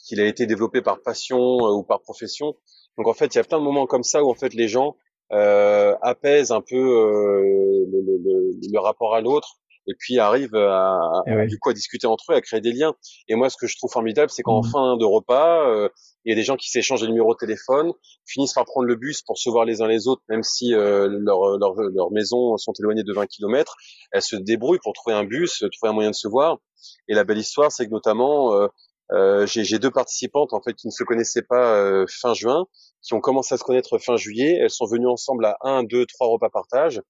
[0.06, 2.56] qu'il a été développé par passion ou par profession.
[2.97, 4.67] Donc en fait, il y a plein de moments comme ça où en fait les
[4.67, 4.95] gens
[5.33, 11.23] euh, apaisent un peu euh, le, le, le, rapport à l'autre et puis arrivent à,
[11.27, 12.95] eh du coup à discuter entre eux, à créer des liens.
[13.27, 14.71] Et moi, ce que je trouve formidable, c'est qu'en mmh.
[14.71, 15.89] fin de repas, euh,
[16.23, 17.91] il y a des gens qui s'échangent les numéros de téléphone,
[18.25, 21.07] finissent par prendre le bus pour se voir les uns les autres, même si euh,
[21.09, 23.75] leurs leur, leur maisons sont éloignées de 20 km.
[24.11, 26.59] Elles se débrouillent pour trouver un bus, trouver un moyen de se voir.
[27.07, 28.67] Et la belle histoire, c'est que notamment, euh,
[29.11, 32.65] euh j'ai deux participantes en fait qui ne se connaissaient pas fin juin,
[33.01, 34.57] qui ont commencé à se connaître fin juillet.
[34.61, 37.01] Elles sont venues ensemble à un, deux, trois repas partage.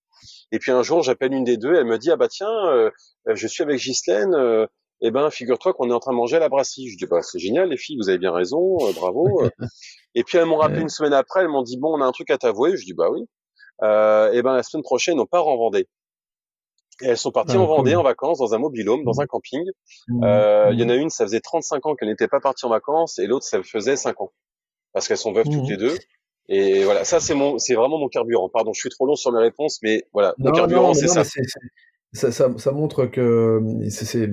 [0.52, 2.90] Et puis un jour, j'appelle une des deux, elle me dit ah bah tiens, euh,
[3.28, 4.34] je suis avec Ghislaine.
[4.34, 4.66] Euh,
[5.06, 6.88] eh ben, figure-toi qu'on est en train de manger à la brasserie.
[6.88, 9.44] Je dis bah c'est génial les filles, vous avez bien raison, euh, bravo.
[10.16, 12.12] et puis elles m'ont rappelé une semaine après, elles m'ont dit bon, on a un
[12.12, 12.78] truc à t'avouer.
[12.78, 13.26] Je dis bah oui.
[13.82, 15.88] Euh, et ben la semaine prochaine, on part en Vendée.
[17.02, 19.64] Et elles sont parties ah, en Vendée en vacances dans un mobilhome, dans un camping.
[20.08, 20.24] Mmh.
[20.24, 21.02] Euh, il y en a mmh.
[21.02, 23.96] une, ça faisait 35 ans qu'elle n'était pas partie en vacances, et l'autre, ça faisait
[23.96, 24.32] 5 ans,
[24.94, 25.72] parce qu'elles sont veuves toutes mmh.
[25.72, 25.96] les deux.
[26.50, 28.50] Et voilà, ça c'est mon, c'est vraiment mon carburant.
[28.50, 31.24] Pardon, je suis trop long sur mes réponses, mais voilà, mon carburant c'est ça.
[32.16, 32.58] Ça, ça.
[32.58, 34.30] ça, montre que c'est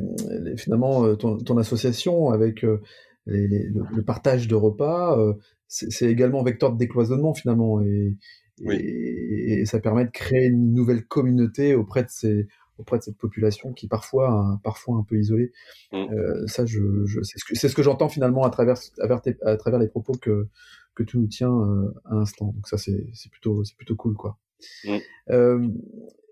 [0.59, 2.83] finalement euh, ton, ton, association avec euh,
[3.25, 5.33] les, les, le, partage de repas, euh,
[5.67, 8.17] c'est également vecteur de décloisonnement finalement, et,
[8.61, 8.77] oui.
[8.77, 13.19] et, et, ça permet de créer une nouvelle communauté auprès de ces auprès de cette
[13.19, 15.53] population qui parfois parfois un peu isolée.
[15.93, 15.97] Mmh.
[15.97, 19.21] Euh, ça, je, je c'est ce que, ce que j'entends finalement à travers à travers,
[19.45, 20.49] à travers les propos que
[20.95, 22.53] que tu nous tiens euh, à l'instant.
[22.53, 24.39] Donc ça, c'est plutôt, c'est plutôt cool, quoi.
[24.85, 24.97] Mm.
[25.31, 25.69] Euh,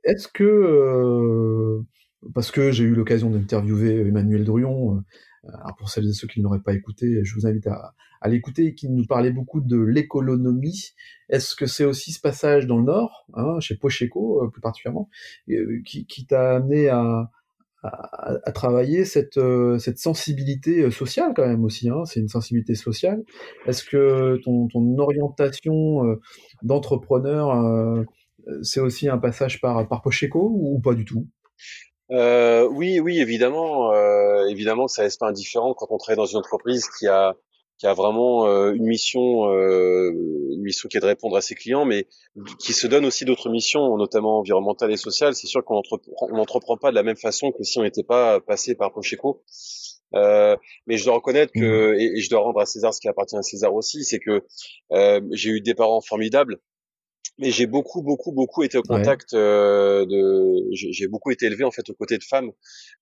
[0.05, 1.83] est-ce que, euh,
[2.35, 5.03] parce que j'ai eu l'occasion d'interviewer Emmanuel Druon,
[5.45, 8.75] alors pour celles et ceux qui n'auraient pas écouté, je vous invite à, à l'écouter,
[8.75, 10.95] qui nous parlait beaucoup de l'économie.
[11.29, 15.09] Est-ce que c'est aussi ce passage dans le Nord, hein, chez Pocheco plus particulièrement,
[15.85, 17.31] qui, qui t'a amené à,
[17.83, 21.89] à, travailler cette, euh, cette sensibilité euh, sociale quand même aussi.
[21.89, 23.23] Hein, c'est une sensibilité sociale.
[23.67, 26.21] Est-ce que ton, ton orientation euh,
[26.63, 28.05] d'entrepreneur,
[28.63, 31.27] c'est aussi un passage par, par Pocheco ou, pas du tout?
[32.11, 36.39] Euh, oui, oui, évidemment, euh, évidemment, ça reste pas indifférent quand on travaille dans une
[36.39, 37.37] entreprise qui a
[37.79, 40.11] qui a vraiment euh, une mission, euh,
[40.53, 42.07] une mission qui est de répondre à ses clients, mais
[42.59, 45.35] qui se donne aussi d'autres missions, notamment environnementales et sociales.
[45.35, 45.81] C'est sûr qu'on
[46.33, 49.43] n'entreprend pas de la même façon que si on n'était pas passé par Pocheco.
[50.15, 52.01] Euh, mais je dois reconnaître que, mmh.
[52.01, 54.45] et, je dois rendre à César ce qui appartient à César aussi, c'est que
[54.93, 56.59] euh, j'ai eu des parents formidables,
[57.39, 60.67] mais j'ai beaucoup, beaucoup, beaucoup été au contact euh, de.
[60.73, 62.51] J'ai beaucoup été élevé en fait aux côtés de femmes.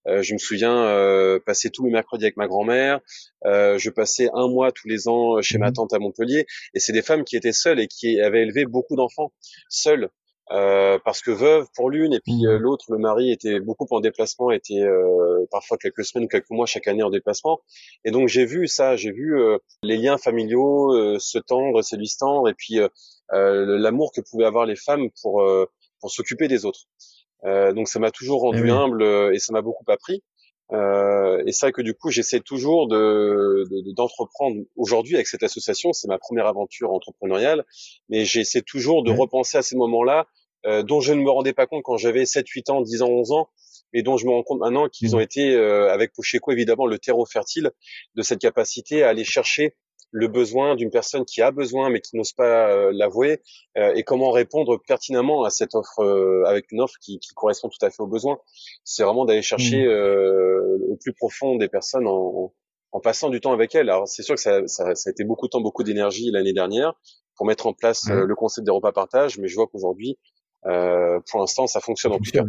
[0.07, 3.01] Euh, je me souviens euh, passer tous mes mercredis avec ma grand-mère.
[3.46, 6.81] Euh, je passais un mois tous les ans chez ma mmh tante à Montpellier, et
[6.81, 9.33] c'est des femmes qui étaient seules et qui avaient élevé beaucoup d'enfants
[9.68, 10.11] seules.
[10.53, 12.62] Euh, parce que veuve pour l'une et puis euh, mmh.
[12.62, 16.66] l'autre, le mari était beaucoup en déplacement, était euh, parfois quelques semaines ou quelques mois
[16.66, 17.62] chaque année en déplacement.
[18.05, 19.37] Et donc j'ai vu ça, j'ai vu
[19.83, 22.79] les liens familiaux se tendre, se distendre, et puis
[23.30, 25.44] l'amour que pouvaient avoir les femmes pour
[26.00, 26.86] pour s'occuper des autres.
[27.44, 30.22] donc ça m'a toujours rendu eh humble et ça m'a beaucoup appris.
[30.72, 36.08] Euh, et ça que du coup j'essaie toujours de d'entreprendre aujourd'hui avec cette association, c'est
[36.08, 37.64] ma première aventure entrepreneuriale,
[38.08, 40.26] mais j'essaie toujours de repenser à ces moments-là
[40.66, 43.08] euh, dont je ne me rendais pas compte quand j'avais 7, 8 ans, 10 ans,
[43.08, 43.48] 11 ans,
[43.92, 45.22] mais dont je me rends compte maintenant qu'ils ont mmh.
[45.22, 47.70] été euh, avec Pocheco évidemment le terreau fertile
[48.16, 49.76] de cette capacité à aller chercher
[50.10, 53.42] le besoin d'une personne qui a besoin mais qui n'ose pas euh, l'avouer
[53.76, 57.68] euh, et comment répondre pertinemment à cette offre euh, avec une offre qui, qui, correspond
[57.68, 58.38] tout à fait aux besoins.
[58.84, 60.90] C'est vraiment d'aller chercher mmh.
[60.90, 62.52] au plus profond des personnes en,
[62.92, 63.90] en, passant du temps avec elles.
[63.90, 66.52] Alors c'est sûr que ça, ça, ça, a été beaucoup de temps, beaucoup d'énergie l'année
[66.52, 66.94] dernière
[67.36, 70.18] pour mettre en place le concept des repas partage, mais je vois qu'aujourd'hui,
[70.62, 72.44] pour l'instant, ça fonctionne en tout cas.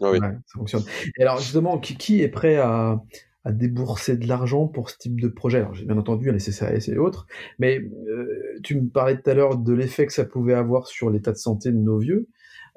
[0.00, 0.18] oui.
[0.18, 0.84] ça fonctionne.
[1.18, 2.98] Et alors justement, qui, qui est prêt à
[3.44, 5.58] à débourser de l'argent pour ce type de projet.
[5.58, 7.26] Alors, j'ai bien entendu les CCAS et autres,
[7.58, 11.10] mais euh, tu me parlais tout à l'heure de l'effet que ça pouvait avoir sur
[11.10, 12.28] l'état de santé de nos vieux,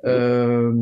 [0.06, 0.74] euh,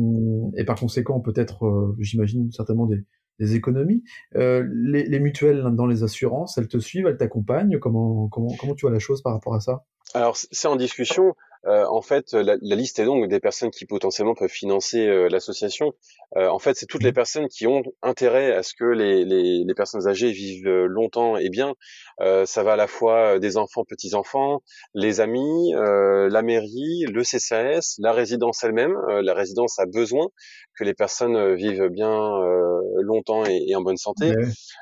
[0.56, 3.04] et par conséquent peut-être, euh, j'imagine certainement des,
[3.38, 4.02] des économies.
[4.34, 7.78] Euh, les, les, mutuelles dans les assurances, elles te suivent, elles t'accompagnent.
[7.78, 9.84] Comment, comment, comment tu vois la chose par rapport à ça?
[10.14, 11.34] Alors c'est en discussion.
[11.66, 15.92] Euh, en fait, la, liste est longue des personnes qui potentiellement peuvent financer euh, l'association.
[16.36, 17.14] Euh, en fait, c'est toutes les mmh.
[17.14, 21.50] personnes qui ont intérêt à ce que les, les, les personnes âgées vivent longtemps et
[21.50, 21.74] bien.
[22.44, 24.62] ça va à la fois des enfants, petits-enfants,
[24.94, 28.96] les amis, la mairie, le CCAS, la résidence elle-même.
[29.08, 30.28] la résidence a besoin
[30.78, 32.30] que les personnes vivent bien
[33.00, 34.32] longtemps et, et, en bonne santé.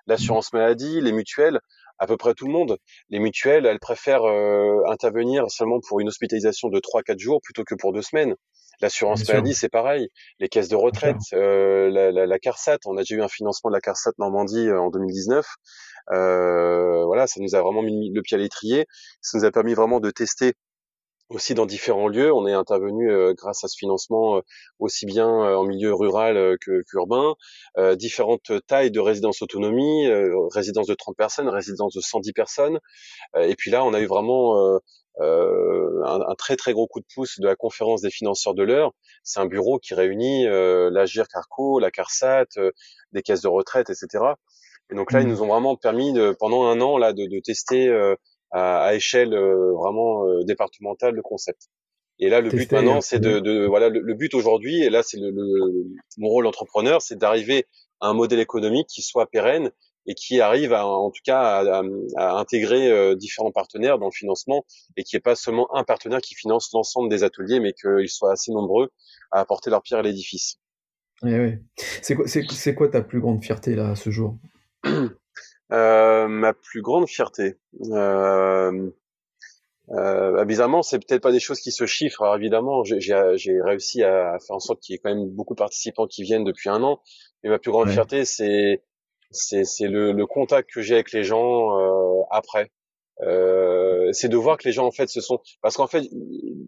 [0.06, 1.60] L'assurance maladie, les mutuelles
[2.00, 2.78] à peu près tout le monde.
[3.10, 7.74] Les mutuelles, elles préfèrent euh, intervenir seulement pour une hospitalisation de 3-4 jours plutôt que
[7.74, 8.34] pour deux semaines.
[8.80, 10.08] L'assurance maladie, c'est pareil.
[10.38, 13.68] Les caisses de retraite, euh, la, la, la, CARSAT, on a déjà eu un financement
[13.68, 15.46] de la CARSAT Normandie euh, en 2019.
[16.12, 18.86] Euh, voilà, ça nous a vraiment mis le pied à l'étrier.
[19.20, 20.54] Ça nous a permis vraiment de tester
[21.30, 22.32] aussi dans différents lieux.
[22.32, 24.40] On est intervenu euh, grâce à ce financement euh,
[24.78, 27.34] aussi bien euh, en milieu rural que qu'urbain,
[27.94, 30.08] différentes tailles de résidences autonomie,
[30.52, 32.80] résidence de 30 personnes, résidence de 110 personnes.
[33.36, 34.78] et puis là, on a eu vraiment
[35.20, 38.92] un, un, très très gros coup de pouce de la conférence des financeurs de l'heure.
[39.22, 42.46] C'est un bureau qui réunit l'Agir Carco, la CARSAT,
[43.12, 44.24] des caisses de retraite, etc.
[44.90, 45.30] Et donc là, ils mmh.
[45.30, 47.88] nous ont vraiment permis de, pendant un an là de, de tester
[48.50, 51.68] à, à échelle euh, vraiment euh, départementale le concept.
[52.18, 55.18] Et là, le but maintenant, c'est de, de, voilà, le, but aujourd'hui, et là, c'est
[55.18, 55.32] le,
[56.18, 57.66] mon rôle d'entrepreneur, c'est d'arriver
[58.00, 59.70] à un modèle économique qui soit pérenne
[60.06, 61.82] et qui arrive à, en tout cas à,
[62.16, 64.66] à, intégrer euh, différents partenaires dans le financement
[64.98, 68.32] et qui est pas seulement un partenaire qui finance l'ensemble des ateliers, mais qu'ils soient
[68.32, 68.90] assez nombreux
[69.30, 70.58] à apporter leur pierre à l'édifice.
[71.26, 71.52] Eh oui.
[72.02, 74.36] C'est quoi, c'est, quoi ta plus grande fierté là à ce jour?
[75.72, 77.56] Euh, ma plus grande fierté.
[77.92, 78.90] Euh,
[79.90, 82.22] euh, bah, bizarrement, c'est peut-être pas des choses qui se chiffrent.
[82.22, 85.58] Alors évidemment, j'ai réussi à, faire en sorte qu'il y ait quand même beaucoup de
[85.58, 87.00] participants qui viennent depuis un an.
[87.42, 88.82] Mais ma plus grande fierté, c'est
[89.32, 92.72] c'est le, le, contact que j'ai avec les gens euh, après.
[93.22, 96.08] Euh, c'est de voir que les gens en fait se sont parce qu'en fait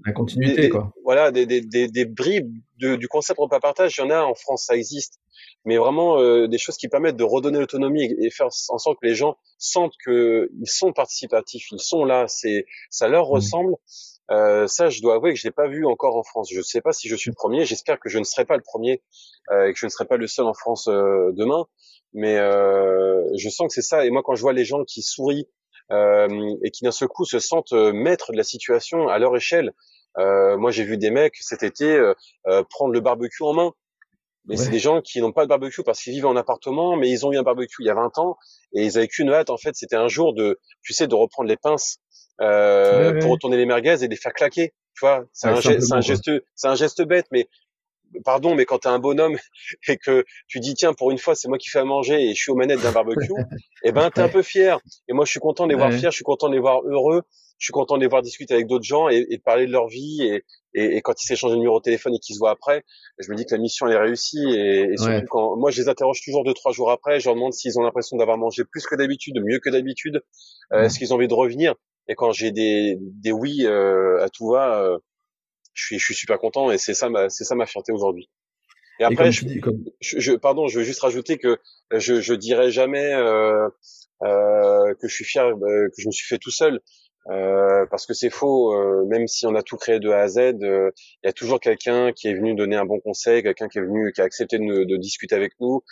[0.05, 0.93] la continuité quoi.
[1.03, 4.21] Voilà des, des, des, des bribes de, du concept repas partage, il y en a
[4.21, 5.19] en France, ça existe
[5.65, 9.07] mais vraiment euh, des choses qui permettent de redonner l'autonomie et, faire en sorte que
[9.07, 13.33] les gens sentent qu'ils sont participatifs, ils sont là, c'est ça leur mmh.
[13.33, 13.75] ressemble.
[14.31, 16.49] Euh, ça, je dois avouer que je l'ai pas vu encore en France.
[16.51, 17.65] Je ne sais pas si je suis le premier.
[17.65, 19.03] J'espère que je ne serai pas le premier
[19.51, 21.67] euh, et que je ne serai pas le seul en France euh, demain.
[22.15, 24.07] Mais euh, je sens que c'est ça.
[24.07, 25.49] Et moi, quand je vois les gens qui sourient
[25.91, 29.73] et qui d'un seul coup se sentent maîtres de la situation à leur échelle,
[30.17, 32.01] moi, j'ai vu des mecs cet été
[32.71, 33.73] prendre le barbecue en main.
[34.47, 37.09] Mais c'est des gens qui n'ont pas de barbecue parce qu'ils vivent en appartement, mais
[37.09, 38.37] ils ont eu un barbecue il y a 20 ans
[38.75, 39.51] et ils avaient qu'une hâte.
[39.51, 41.99] En fait, c'était un jour de, tu sais, de reprendre les pinces
[42.41, 44.75] euh, pour retourner les merguez et les faire claquer.
[44.95, 47.49] Tu vois, c'est un, un, geste, c'est un geste bête, mais
[48.25, 49.37] pardon, mais quand t'es un bonhomme
[49.89, 52.35] et que tu dis tiens pour une fois c'est moi qui fais à manger et
[52.35, 53.35] je suis aux manettes d'un barbecue, et
[53.85, 54.79] eh ben t'es un peu fier.
[55.09, 56.83] Et moi je suis content de les voir fiers, je suis content de les voir
[56.85, 57.23] heureux,
[57.59, 60.23] je suis content de les voir discuter avec d'autres gens et, parler de leur vie
[60.23, 60.45] et,
[60.75, 62.83] et, et quand ils s'échangent le numéro de téléphone et qu'ils se voient après,
[63.19, 65.89] je me dis que la mission elle est réussie et, surtout quand moi je les
[65.89, 68.85] interroge toujours deux trois jours après, je leur demande s'ils ont l'impression d'avoir mangé plus
[68.85, 70.23] que d'habitude, mieux que d'habitude,
[70.73, 71.75] euh, est-ce qu'ils ont envie de revenir?
[72.09, 74.99] Et quand j'ai des des oui euh, à tout va, euh,
[75.75, 78.29] je suis je suis super content et c'est ça ma c'est ça ma fierté aujourd'hui.
[79.01, 79.47] Et après, je,
[80.01, 81.59] je, pardon, je veux juste rajouter que
[81.91, 83.69] je, je dirais jamais euh,
[84.23, 86.81] euh, que je suis fier, que je me suis fait tout seul.
[87.31, 88.75] Euh, parce que c'est faux.
[88.75, 90.91] Euh, même si on a tout créé de A à Z, euh,
[91.23, 93.83] il y a toujours quelqu'un qui est venu donner un bon conseil, quelqu'un qui est
[93.83, 95.83] venu, qui a accepté de, de discuter avec nous,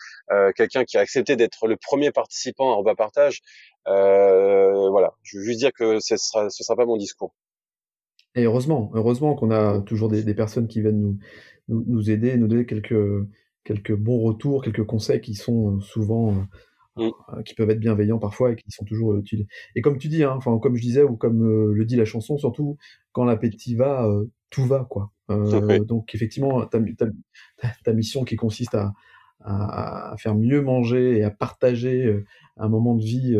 [0.56, 3.40] quelqu'un qui a accepté d'être le premier participant à repas partage.
[3.86, 7.34] voilà, je veux juste dire que ce sera, ce sera pas mon discours.
[8.34, 11.18] Et heureusement, heureusement qu'on a toujours des, des, personnes qui viennent nous,
[11.68, 13.26] nous, nous aider, nous donner quelques
[13.64, 16.46] quelques bons retours, quelques conseils qui sont souvent
[16.96, 17.10] Mmh.
[17.32, 19.46] Euh, qui peuvent être bienveillants parfois et qui sont toujours euh, utiles.
[19.76, 22.04] Et comme tu dis, hein, enfin comme je disais ou comme euh, le dit la
[22.04, 22.78] chanson, surtout
[23.12, 24.08] quand l'appétit va,
[24.50, 25.12] tout va quoi.
[25.28, 27.06] Donc effectivement, ta, ta,
[27.84, 28.92] ta, mission qui consiste à,
[29.40, 32.24] à, faire mieux manger et à partager
[32.56, 33.36] un moment de vie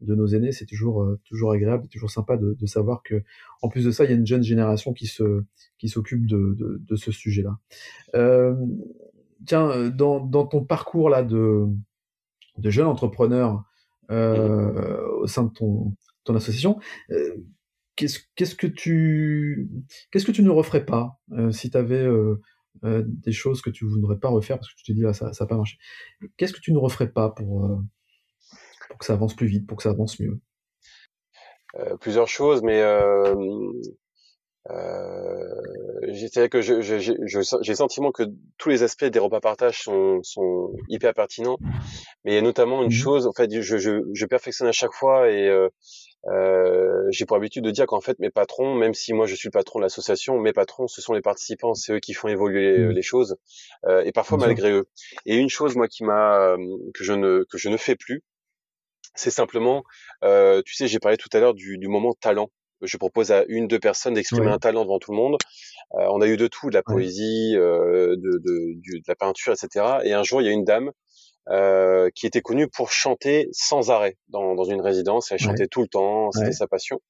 [0.00, 3.22] de nos aînés, c'est toujours toujours agréable, toujours sympa de, savoir que
[3.62, 5.44] en plus de ça, il y a une jeune génération qui se
[5.78, 7.58] qui s'occupe de, de, ce sujet-là.
[8.14, 8.54] Euh,
[9.46, 11.66] tiens, dans, dans ton parcours là de
[12.58, 13.64] de jeunes entrepreneurs
[14.10, 16.80] euh, au sein de ton, ton association.
[17.10, 17.36] Euh,
[17.94, 19.70] qu'est-ce, qu'est-ce que tu
[20.10, 22.08] qu'est-ce que tu ne referais pas euh, si tu avais
[22.82, 25.46] des choses que tu voudrais pas refaire parce que tu te dis là ça n'a
[25.46, 25.78] pas marché.
[26.36, 27.82] Qu'est-ce que tu ne referais pas pour
[29.00, 30.38] que ça avance plus vite, pour que ça avance mieux
[32.00, 33.34] Plusieurs choses, mais euh,
[36.48, 38.24] que je, j'ai le sentiment que
[38.58, 41.58] tous les aspects des repas partage sont, sont hyper pertinents,
[42.24, 44.72] mais il y a notamment une mmh chose, en fait, je, je, je perfectionne à
[44.72, 45.68] chaque fois et, euh,
[46.26, 49.48] Euh, j'ai pour habitude de dire qu'en fait mes patrons, même si moi je suis
[49.48, 52.78] le patron de l'association, mes patrons ce sont les participants, c'est eux qui font évoluer
[52.78, 52.90] mmh.
[52.90, 53.36] les choses
[53.86, 54.86] euh, et parfois malgré eux.
[55.24, 56.56] Et une chose moi qui m'a
[56.92, 58.22] que je ne que je ne fais plus,
[59.14, 59.82] c'est simplement,
[60.24, 62.50] euh, tu sais, j'ai parlé tout à l'heure du, du moment talent
[62.82, 65.36] je propose à une, deux personnes d'exprimer un talent devant tout le monde.
[65.94, 69.52] Euh, on a eu de tout, de la poésie, euh, de, de, de, la peinture,
[69.52, 69.98] etc.
[70.04, 70.90] Et un jour, il y a une dame
[71.48, 75.32] euh, qui était connue pour chanter sans arrêt dans, dans une résidence.
[75.32, 77.00] Elle chantait tout le temps, c'était sa passion.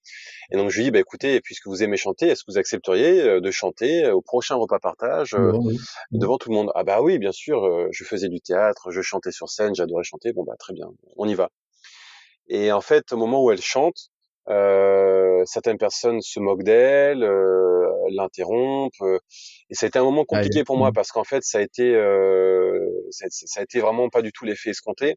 [0.53, 3.21] Et donc je lui dis, bah, écoutez, puisque vous aimez chanter, est-ce que vous accepteriez
[3.21, 5.53] euh, de chanter au prochain repas partage euh,
[6.11, 6.71] devant tout le monde?
[6.75, 7.89] Ah bah oui, bien sûr.
[7.93, 10.33] je faisais du théâtre, je chantais sur scène, j'adorais chanter.
[10.33, 10.87] Bon bah très bien,
[11.17, 11.51] on y va.
[12.51, 14.11] Et en fait, au moment où elle chante,
[14.49, 19.19] euh, certaines personnes se moquent d'elle, euh, l'interrompent, euh,
[19.71, 21.95] et ça a été un moment compliqué pour moi parce qu'en fait ça a été
[21.95, 25.17] euh, ça, ça, a été vraiment pas du tout l'effet escompté.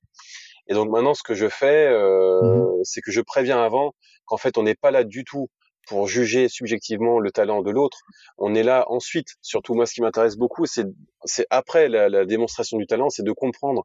[0.67, 2.83] Et donc maintenant ce que je fais, mmh.
[2.83, 3.93] c'est que je préviens avant
[4.25, 5.47] qu'en fait on n'est pas là du tout
[5.87, 7.99] pour juger subjectivement le talent de l'autre.
[8.37, 9.29] On est là ensuite.
[9.41, 10.85] Surtout moi, ce qui m'intéresse beaucoup, c'est
[11.25, 13.83] c'est après la, la, démonstration du talent, c'est de comprendre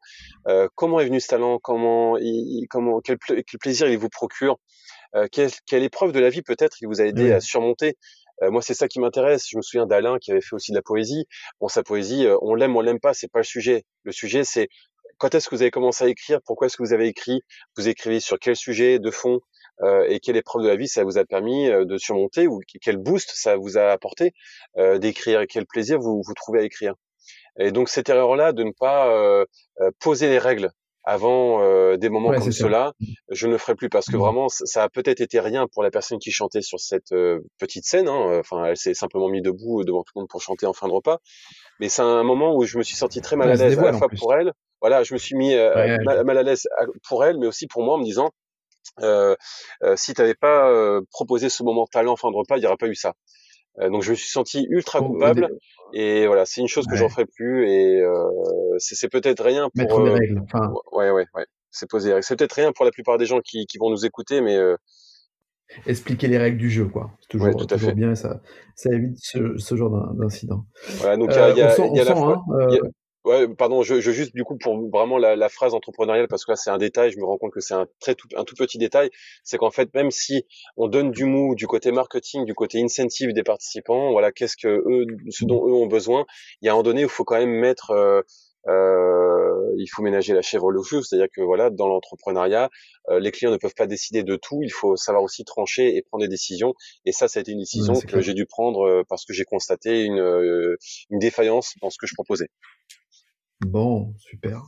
[0.49, 4.59] euh, comment est venu ce talent, comment, il, comment quel, quel, plaisir il vous procure,
[5.15, 7.97] euh, quelle, quelle, épreuve de la vie peut-être il vous a aidé à surmonter.
[8.43, 9.47] Euh, moi, c'est ça qui m'intéresse.
[9.51, 11.27] Je me souviens d'Alain qui avait fait aussi de la poésie.
[11.61, 13.85] Bon, sa poésie, on l'aime, on l'aime pas, c'est pas le sujet.
[14.05, 14.69] Le sujet, c'est
[15.19, 17.43] quand est-ce que vous avez commencé à écrire, pourquoi est-ce que vous avez écrit,
[17.77, 19.41] vous écrivez sur quel sujet de fond,
[19.83, 22.97] euh, et quelle épreuve de la vie ça vous a permis de surmonter ou quel
[22.97, 24.33] boost ça vous a apporté
[24.77, 26.95] euh, d'écrire et quel plaisir vous vous trouvez à écrire.
[27.59, 29.45] Et donc cette erreur-là de ne pas euh,
[30.01, 30.71] poser les règles
[31.09, 32.93] avant euh, des moments comme cela,
[33.31, 34.21] je ne ferai plus parce que mmh.
[34.21, 37.87] vraiment ça a peut-être été rien pour la personne qui chantait sur cette euh, petite
[37.87, 38.09] scène.
[38.09, 38.39] Hein.
[38.41, 40.93] Enfin, elle s'est simplement mise debout devant tout le monde pour chanter en fin de
[40.93, 41.19] repas.
[41.81, 43.93] Mais c'est un moment où je me suis senti très mal à l'aise à la
[43.95, 44.53] fois pour elle.
[44.83, 46.69] Voilà, je me suis mis euh, mal, à l'aise
[47.09, 48.31] pour elle, mais aussi pour moi en me disant
[49.01, 49.35] euh,
[49.97, 50.73] si tu n'avais pas
[51.11, 53.15] proposé ce moment talent en fin de repas, il n'y aurait pas eu ça.
[53.81, 55.49] Euh, donc je me suis senti ultra coupable
[55.93, 58.25] et voilà, c'est une chose que j'en ferai plus et euh,
[58.79, 60.41] c'est peut-être rien pour mettre des euh, règles.
[60.43, 60.73] Enfin...
[60.91, 62.21] Ouais ouais ouais, c'est posé.
[62.23, 64.59] C'est peut-être rien pour la plupart des gens qui, qui vont nous écouter, mais
[65.87, 67.13] expliquer les règles du jeu, quoi.
[67.21, 68.41] C'est toujours, ouais, toujours bien, ça,
[68.75, 70.65] ça évite ce, ce genre d'incident.
[70.97, 72.69] Voilà, donc il y a, y a, y a la fois, hein,
[73.29, 76.53] Ouais, pardon, je, je, juste du coup pour vraiment la, la, phrase entrepreneuriale parce que
[76.53, 78.55] là c'est un détail, je me rends compte que c'est un très tout, un tout
[78.55, 79.11] petit détail,
[79.45, 80.47] c'est qu'en fait même si
[80.79, 84.69] on donne du mou du côté marketing, du côté incentive des participants, voilà qu'est-ce que
[84.69, 86.25] eux, ce dont eux ont besoin,
[86.63, 88.23] il y a un moment donné où il faut quand même mettre euh,
[88.67, 92.71] euh, il faut ménager la chèvre le fou, c'est-à-dire que voilà, dans l'entrepreneuriat,
[93.09, 94.61] euh, les clients ne peuvent pas décider de tout.
[94.63, 96.75] Il faut savoir aussi trancher et prendre des décisions.
[97.05, 99.45] Et ça, ça a été une décision que j'ai dû prendre euh, parce que j'ai
[99.45, 100.77] constaté une, euh,
[101.11, 102.49] une défaillance dans ce que je proposais.
[103.61, 104.63] Bon, super.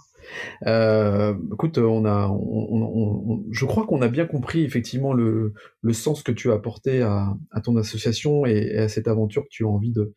[0.67, 6.23] Euh, écoute, on a, on, je crois qu'on a bien compris effectivement le, le, sens
[6.23, 9.69] que tu as apporté à, à ton association et, à cette aventure que tu as
[9.69, 10.13] envie de,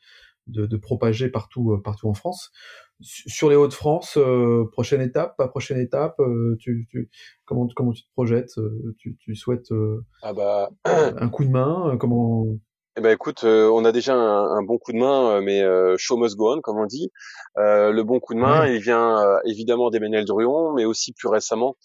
[0.48, 2.52] de, de propager partout, euh, partout en France.
[3.02, 7.10] Sur les Hauts-de-France, euh, prochaine étape, pas prochaine étape, euh, tu, tu,
[7.46, 8.60] comment, comment tu te projettes
[8.98, 9.72] tu, tu souhaites
[10.22, 10.70] ah bah...
[10.86, 12.48] un coup de main Comment
[12.96, 15.96] eh ben écoute, euh, on a déjà un, bon coup de main, euh, mais euh,
[15.98, 17.12] show must go on, comme on dit.
[17.56, 21.76] le bon coup de main, il vient évidemment d'Emmanuel Druon, mais aussi plus récemment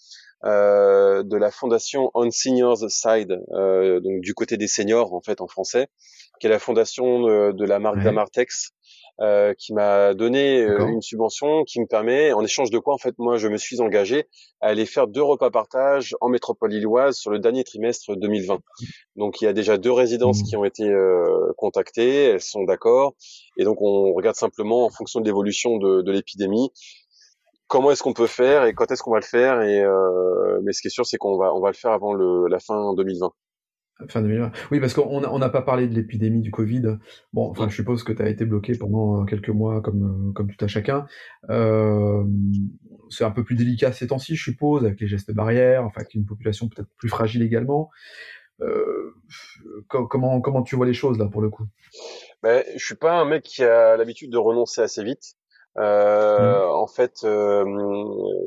[0.43, 5.87] de la fondation On Seniors Side, donc du côté des seniors en fait en français,
[6.39, 7.21] qui est la fondation
[7.53, 8.71] de, la marque Damartex,
[9.21, 12.97] euh, qui m'a donné euh, une subvention qui me permet, en échange de quoi, en
[12.97, 14.27] fait, moi, je me suis engagé
[14.61, 18.59] à aller faire deux repas partage en métropole lilloise sur le dernier trimestre 2020.
[19.17, 20.45] Donc, il y a déjà deux résidences mmh.
[20.45, 23.15] qui ont été euh, contactées, elles sont d'accord,
[23.57, 26.71] et donc on regarde simplement en fonction de l'évolution de, de l'épidémie
[27.67, 29.61] comment est-ce qu'on peut faire et quand est-ce qu'on va le faire.
[29.61, 29.83] Et
[30.63, 32.59] mais ce qui est sûr, c'est qu'on va on va le faire avant le, la
[32.59, 33.31] fin 2020.
[34.07, 34.51] Fin 2020.
[34.71, 36.97] Oui, parce qu'on n'a pas parlé de l'épidémie du Covid.
[37.33, 40.33] Bon, enfin, je suppose que tu as été bloqué pendant euh, quelques mois, comme, euh,
[40.33, 41.05] comme tout à chacun.
[41.49, 42.23] Euh,
[43.09, 46.13] c'est un peu plus délicat ces temps-ci, je suppose, avec les gestes barrières, enfin, avec
[46.13, 47.89] une population peut-être plus fragile également.
[48.61, 49.13] Euh,
[49.87, 51.65] comment, comment tu vois les choses, là, pour le coup?
[52.41, 55.35] Ben, Je suis pas un mec qui a l'habitude de renoncer assez vite.
[55.77, 56.71] Euh, mmh.
[56.71, 57.63] En fait, euh,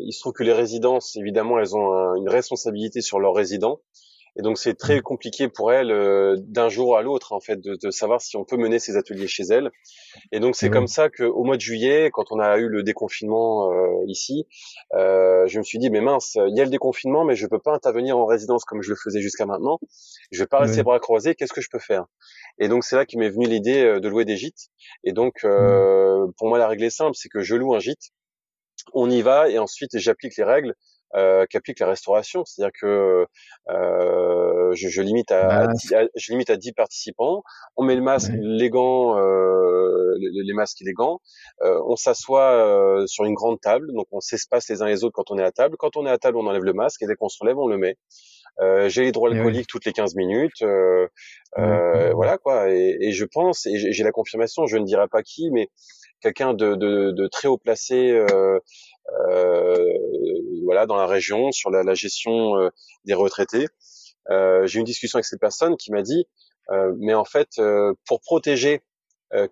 [0.00, 3.80] il se trouve que les résidences, évidemment, elles ont une responsabilité sur leurs résidents.
[4.36, 5.02] Et donc c'est très mmh.
[5.02, 8.44] compliqué pour elle euh, d'un jour à l'autre en fait de, de, savoir si on
[8.44, 9.70] peut mener ses ateliers chez elle.
[10.32, 13.70] Et donc c'est comme ça qu'au mois de juillet, quand on a eu le déconfinement
[13.70, 14.46] euh, ici,
[14.94, 17.58] euh, je me suis dit mais mince, il y a le déconfinement, mais je peux
[17.58, 19.78] pas intervenir en résidence comme je le faisais jusqu'à maintenant.
[20.30, 21.34] Je vais pas rester bras croisés.
[21.34, 22.06] Qu'est-ce que je peux faire?
[22.58, 24.68] Et donc c'est là qu'il m'est venu l'idée euh, de louer des gîtes.
[25.04, 26.32] Et donc mmh.
[26.38, 28.12] pour moi la règle est simple, c'est que je loue un gîte
[28.94, 30.74] on y va et ensuite j'applique les règles
[31.14, 33.26] euh, qu'applique la restauration, c'est-à-dire que
[33.70, 35.68] euh, je, je, limite à,
[36.14, 37.42] je limite à 10 participants,
[37.76, 41.20] on met le masque, les gants, euh, les, les, masques et les gants,
[41.62, 45.14] euh, on s'assoit euh, sur une grande table, donc on s'espace les uns les autres
[45.14, 45.76] quand on est à table.
[45.78, 47.68] Quand on est à table, on enlève le masque et dès qu'on se relève, on
[47.68, 47.96] le met.
[48.60, 51.08] Euh, j'ai l'hydroalcoolique toutes les 15 minutes, euh,
[51.58, 52.70] euh, voilà quoi.
[52.70, 55.68] Et, et, je pense, et j'ai la confirmation, je ne dirai pas qui, mais
[56.20, 58.58] quelqu'un de, de, de, très haut placé, euh,
[60.64, 62.70] voilà, dans la région sur la, la gestion
[63.04, 63.66] des retraités.
[64.28, 66.26] j'ai eu une discussion avec cette personne qui m'a dit,
[66.98, 67.60] mais en fait,
[68.06, 68.82] pour protéger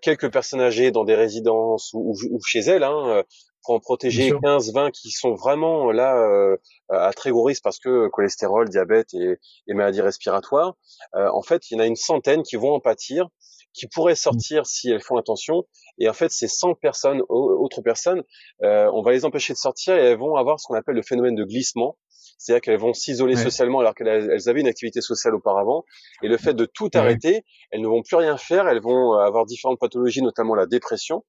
[0.02, 3.24] quelques personnes âgées dans des résidences ou, ou, chez elles, hein,
[3.62, 6.56] pour en protéger 15-20 qui sont vraiment là euh,
[6.88, 10.76] à très gros risque parce que cholestérol, diabète et, et maladies respiratoires.
[11.14, 13.28] Euh, en fait, il y en a une centaine qui vont en pâtir,
[13.72, 14.16] qui pourraient mmh.
[14.16, 15.64] sortir si elles font attention.
[16.00, 18.22] Et en fait, ces 100 personnes, autres personnes,
[18.62, 21.02] euh, on va les empêcher de sortir et elles vont avoir ce qu'on appelle le
[21.02, 21.96] phénomène de glissement.
[22.38, 25.84] C'est-à-dire qu'elles vont s'isoler socialement alors qu'elles avaient une activité sociale auparavant.
[26.22, 28.66] Et le fait de tout arrêter, elles ne vont plus rien faire.
[28.66, 31.22] Elles vont avoir différentes pathologies, notamment la dépression.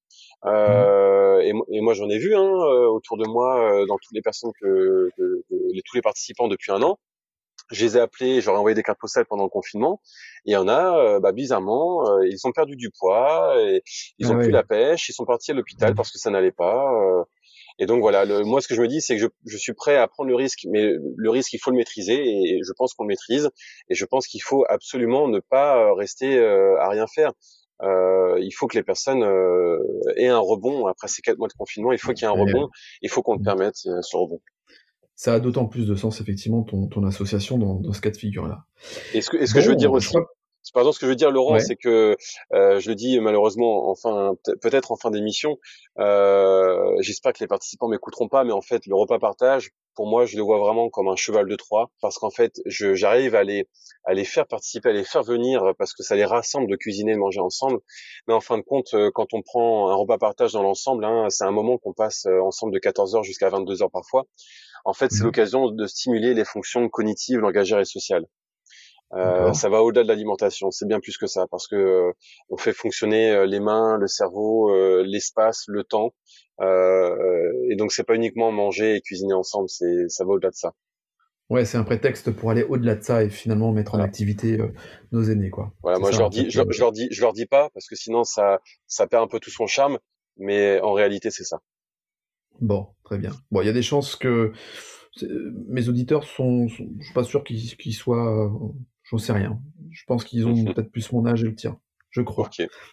[0.46, 4.14] Euh, et, et, moi, j'en ai vu hein, euh, autour de moi, euh, dans toutes
[4.14, 6.98] les personnes que, que, les, tous les participants depuis un an.
[7.70, 10.00] Je les ai appelés, j'aurais envoyé des cartes postales pendant le confinement.
[10.44, 13.82] Et il y en a, bah, bizarrement, ils ont perdu du poids, et
[14.18, 16.52] ils ah ont plus la pêche, ils sont partis à l'hôpital parce que ça n'allait
[16.52, 16.90] pas.
[17.78, 19.72] Et donc voilà, le, moi ce que je me dis, c'est que je, je, suis
[19.72, 22.94] prêt à prendre le risque, mais le risque il faut le maîtriser et je pense
[22.94, 23.50] qu'on le maîtrise.
[23.88, 27.32] Et je pense qu'il faut absolument ne pas euh, rester euh, à rien faire.
[27.82, 29.78] Euh, il faut que les personnes euh,
[30.16, 31.92] aient un rebond après ces quatre mois de confinement.
[31.92, 32.68] Il faut qu'il y ait un rebond.
[33.00, 34.40] Il faut qu'on le permette ce rebond.
[35.22, 38.16] Ça a d'autant plus de sens effectivement ton, ton association dans, dans ce cas de
[38.16, 38.64] figure là.
[39.14, 40.16] Et ce que, -ce que je veux dire aussi,
[40.74, 42.16] Pardon, ce que je veux dire, Laurent, c'est que
[42.54, 45.58] euh, je le dis malheureusement, enfin peut-être en fin d'émission.
[45.98, 50.24] Euh, J'espère que les participants m'écouteront pas, mais en fait, le repas partage, pour moi,
[50.24, 53.68] je le vois vraiment comme un cheval de Troie, parce qu'en fait, j'arrive à les
[54.04, 57.12] à les faire participer, à les faire venir, parce que ça les rassemble de cuisiner,
[57.12, 57.78] de manger ensemble.
[58.26, 61.26] Mais en fin de compte, euh, quand on prend un repas partage dans l'ensemble, hein,
[61.28, 64.24] c'est un moment qu'on passe euh, ensemble de 14 heures jusqu'à 22 heures parfois.
[64.84, 68.26] En fait, c'est mmh l'occasion de stimuler les fonctions cognitives, langagères et sociales.
[69.14, 72.12] Euh, ça va au-delà de l'alimentation, c'est bien plus que ça parce que euh,
[72.48, 76.14] on fait fonctionner euh, les mains, le cerveau, euh, l'espace, le temps,
[76.60, 80.72] et donc c'est pas uniquement manger et cuisiner ensemble, c'est ça va au-delà de ça.
[81.50, 84.58] Ouais, c'est un prétexte pour aller au-delà de ça et finalement mettre en activité
[85.10, 85.72] nos aînés, quoi.
[85.82, 87.96] Voilà, moi je leur dis, je, je, leur dis, je leur dis pas parce que
[87.96, 89.98] sinon ça ça perd un peu tout son charme,
[90.38, 91.60] mais en réalité c'est ça.
[92.60, 93.32] Bon, très bien.
[93.50, 94.52] Bon, il y a des chances que
[95.68, 98.50] mes auditeurs sont, sont je suis pas sûr qu'ils soient
[99.12, 99.60] J'en sais rien.
[99.90, 101.78] Je pense qu'ils ont peut-être plus mon âge et le tien.
[102.08, 102.48] Je crois.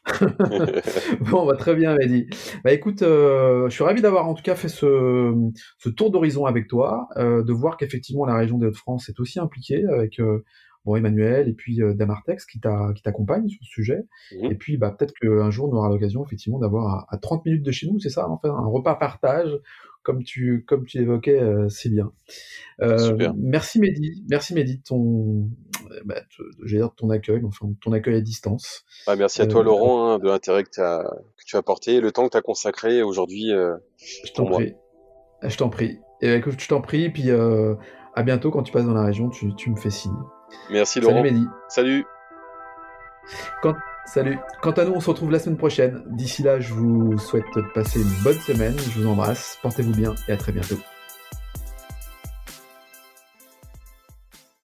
[1.32, 2.28] bon, bah, très bien, Mehdi.
[2.63, 5.34] Bah écoute, euh, je suis ravi d'avoir en tout cas fait ce,
[5.78, 9.39] ce tour d'horizon avec toi, euh, de voir qu'effectivement la région des Hauts-de-France est aussi
[9.39, 10.43] impliquée avec euh,
[10.86, 13.99] bon Emmanuel et puis Damartex qui t'accompagne sur ce sujet.
[14.32, 14.51] Mmh.
[14.51, 17.63] Et puis bah peut-être qu'un jour on aura l'occasion effectivement d'avoir à, à, 30 minutes
[17.63, 19.51] de chez nous, c'est ça, en fait, un repas partage
[20.04, 22.12] comme tu, comme tu évoquais, euh, c'est bien.
[22.82, 25.50] Euh, merci Mehdi, merci Mehdi de ton,
[26.06, 26.22] bah,
[26.66, 28.86] dire ton accueil, enfin ton accueil à distance.
[29.08, 32.12] Ah, merci à toi euh, Laurent hein, de l'intérêt que, que, tu as apporté, le
[32.12, 33.50] temps que tu as consacré aujourd'hui.
[33.50, 34.74] je t'en prie.
[35.43, 36.00] Je t'en prie.
[36.22, 39.54] Et écoute, je t'en prie, puis à bientôt quand tu passes dans la région, tu,
[39.56, 40.18] tu me fais signe.
[40.72, 41.18] Merci Laurent.
[41.18, 41.45] Salut Mehdi.
[41.68, 42.06] Salut.
[43.62, 43.76] Quand
[44.12, 44.39] Salut.
[44.64, 46.01] Quant à nous, on se retrouve la semaine prochaine.
[46.07, 47.45] D'ici là, je vous souhaite
[47.76, 48.76] passer une bonne semaine.
[48.76, 49.60] Je vous embrasse.
[49.62, 50.80] Portez-vous bien et à très bientôt.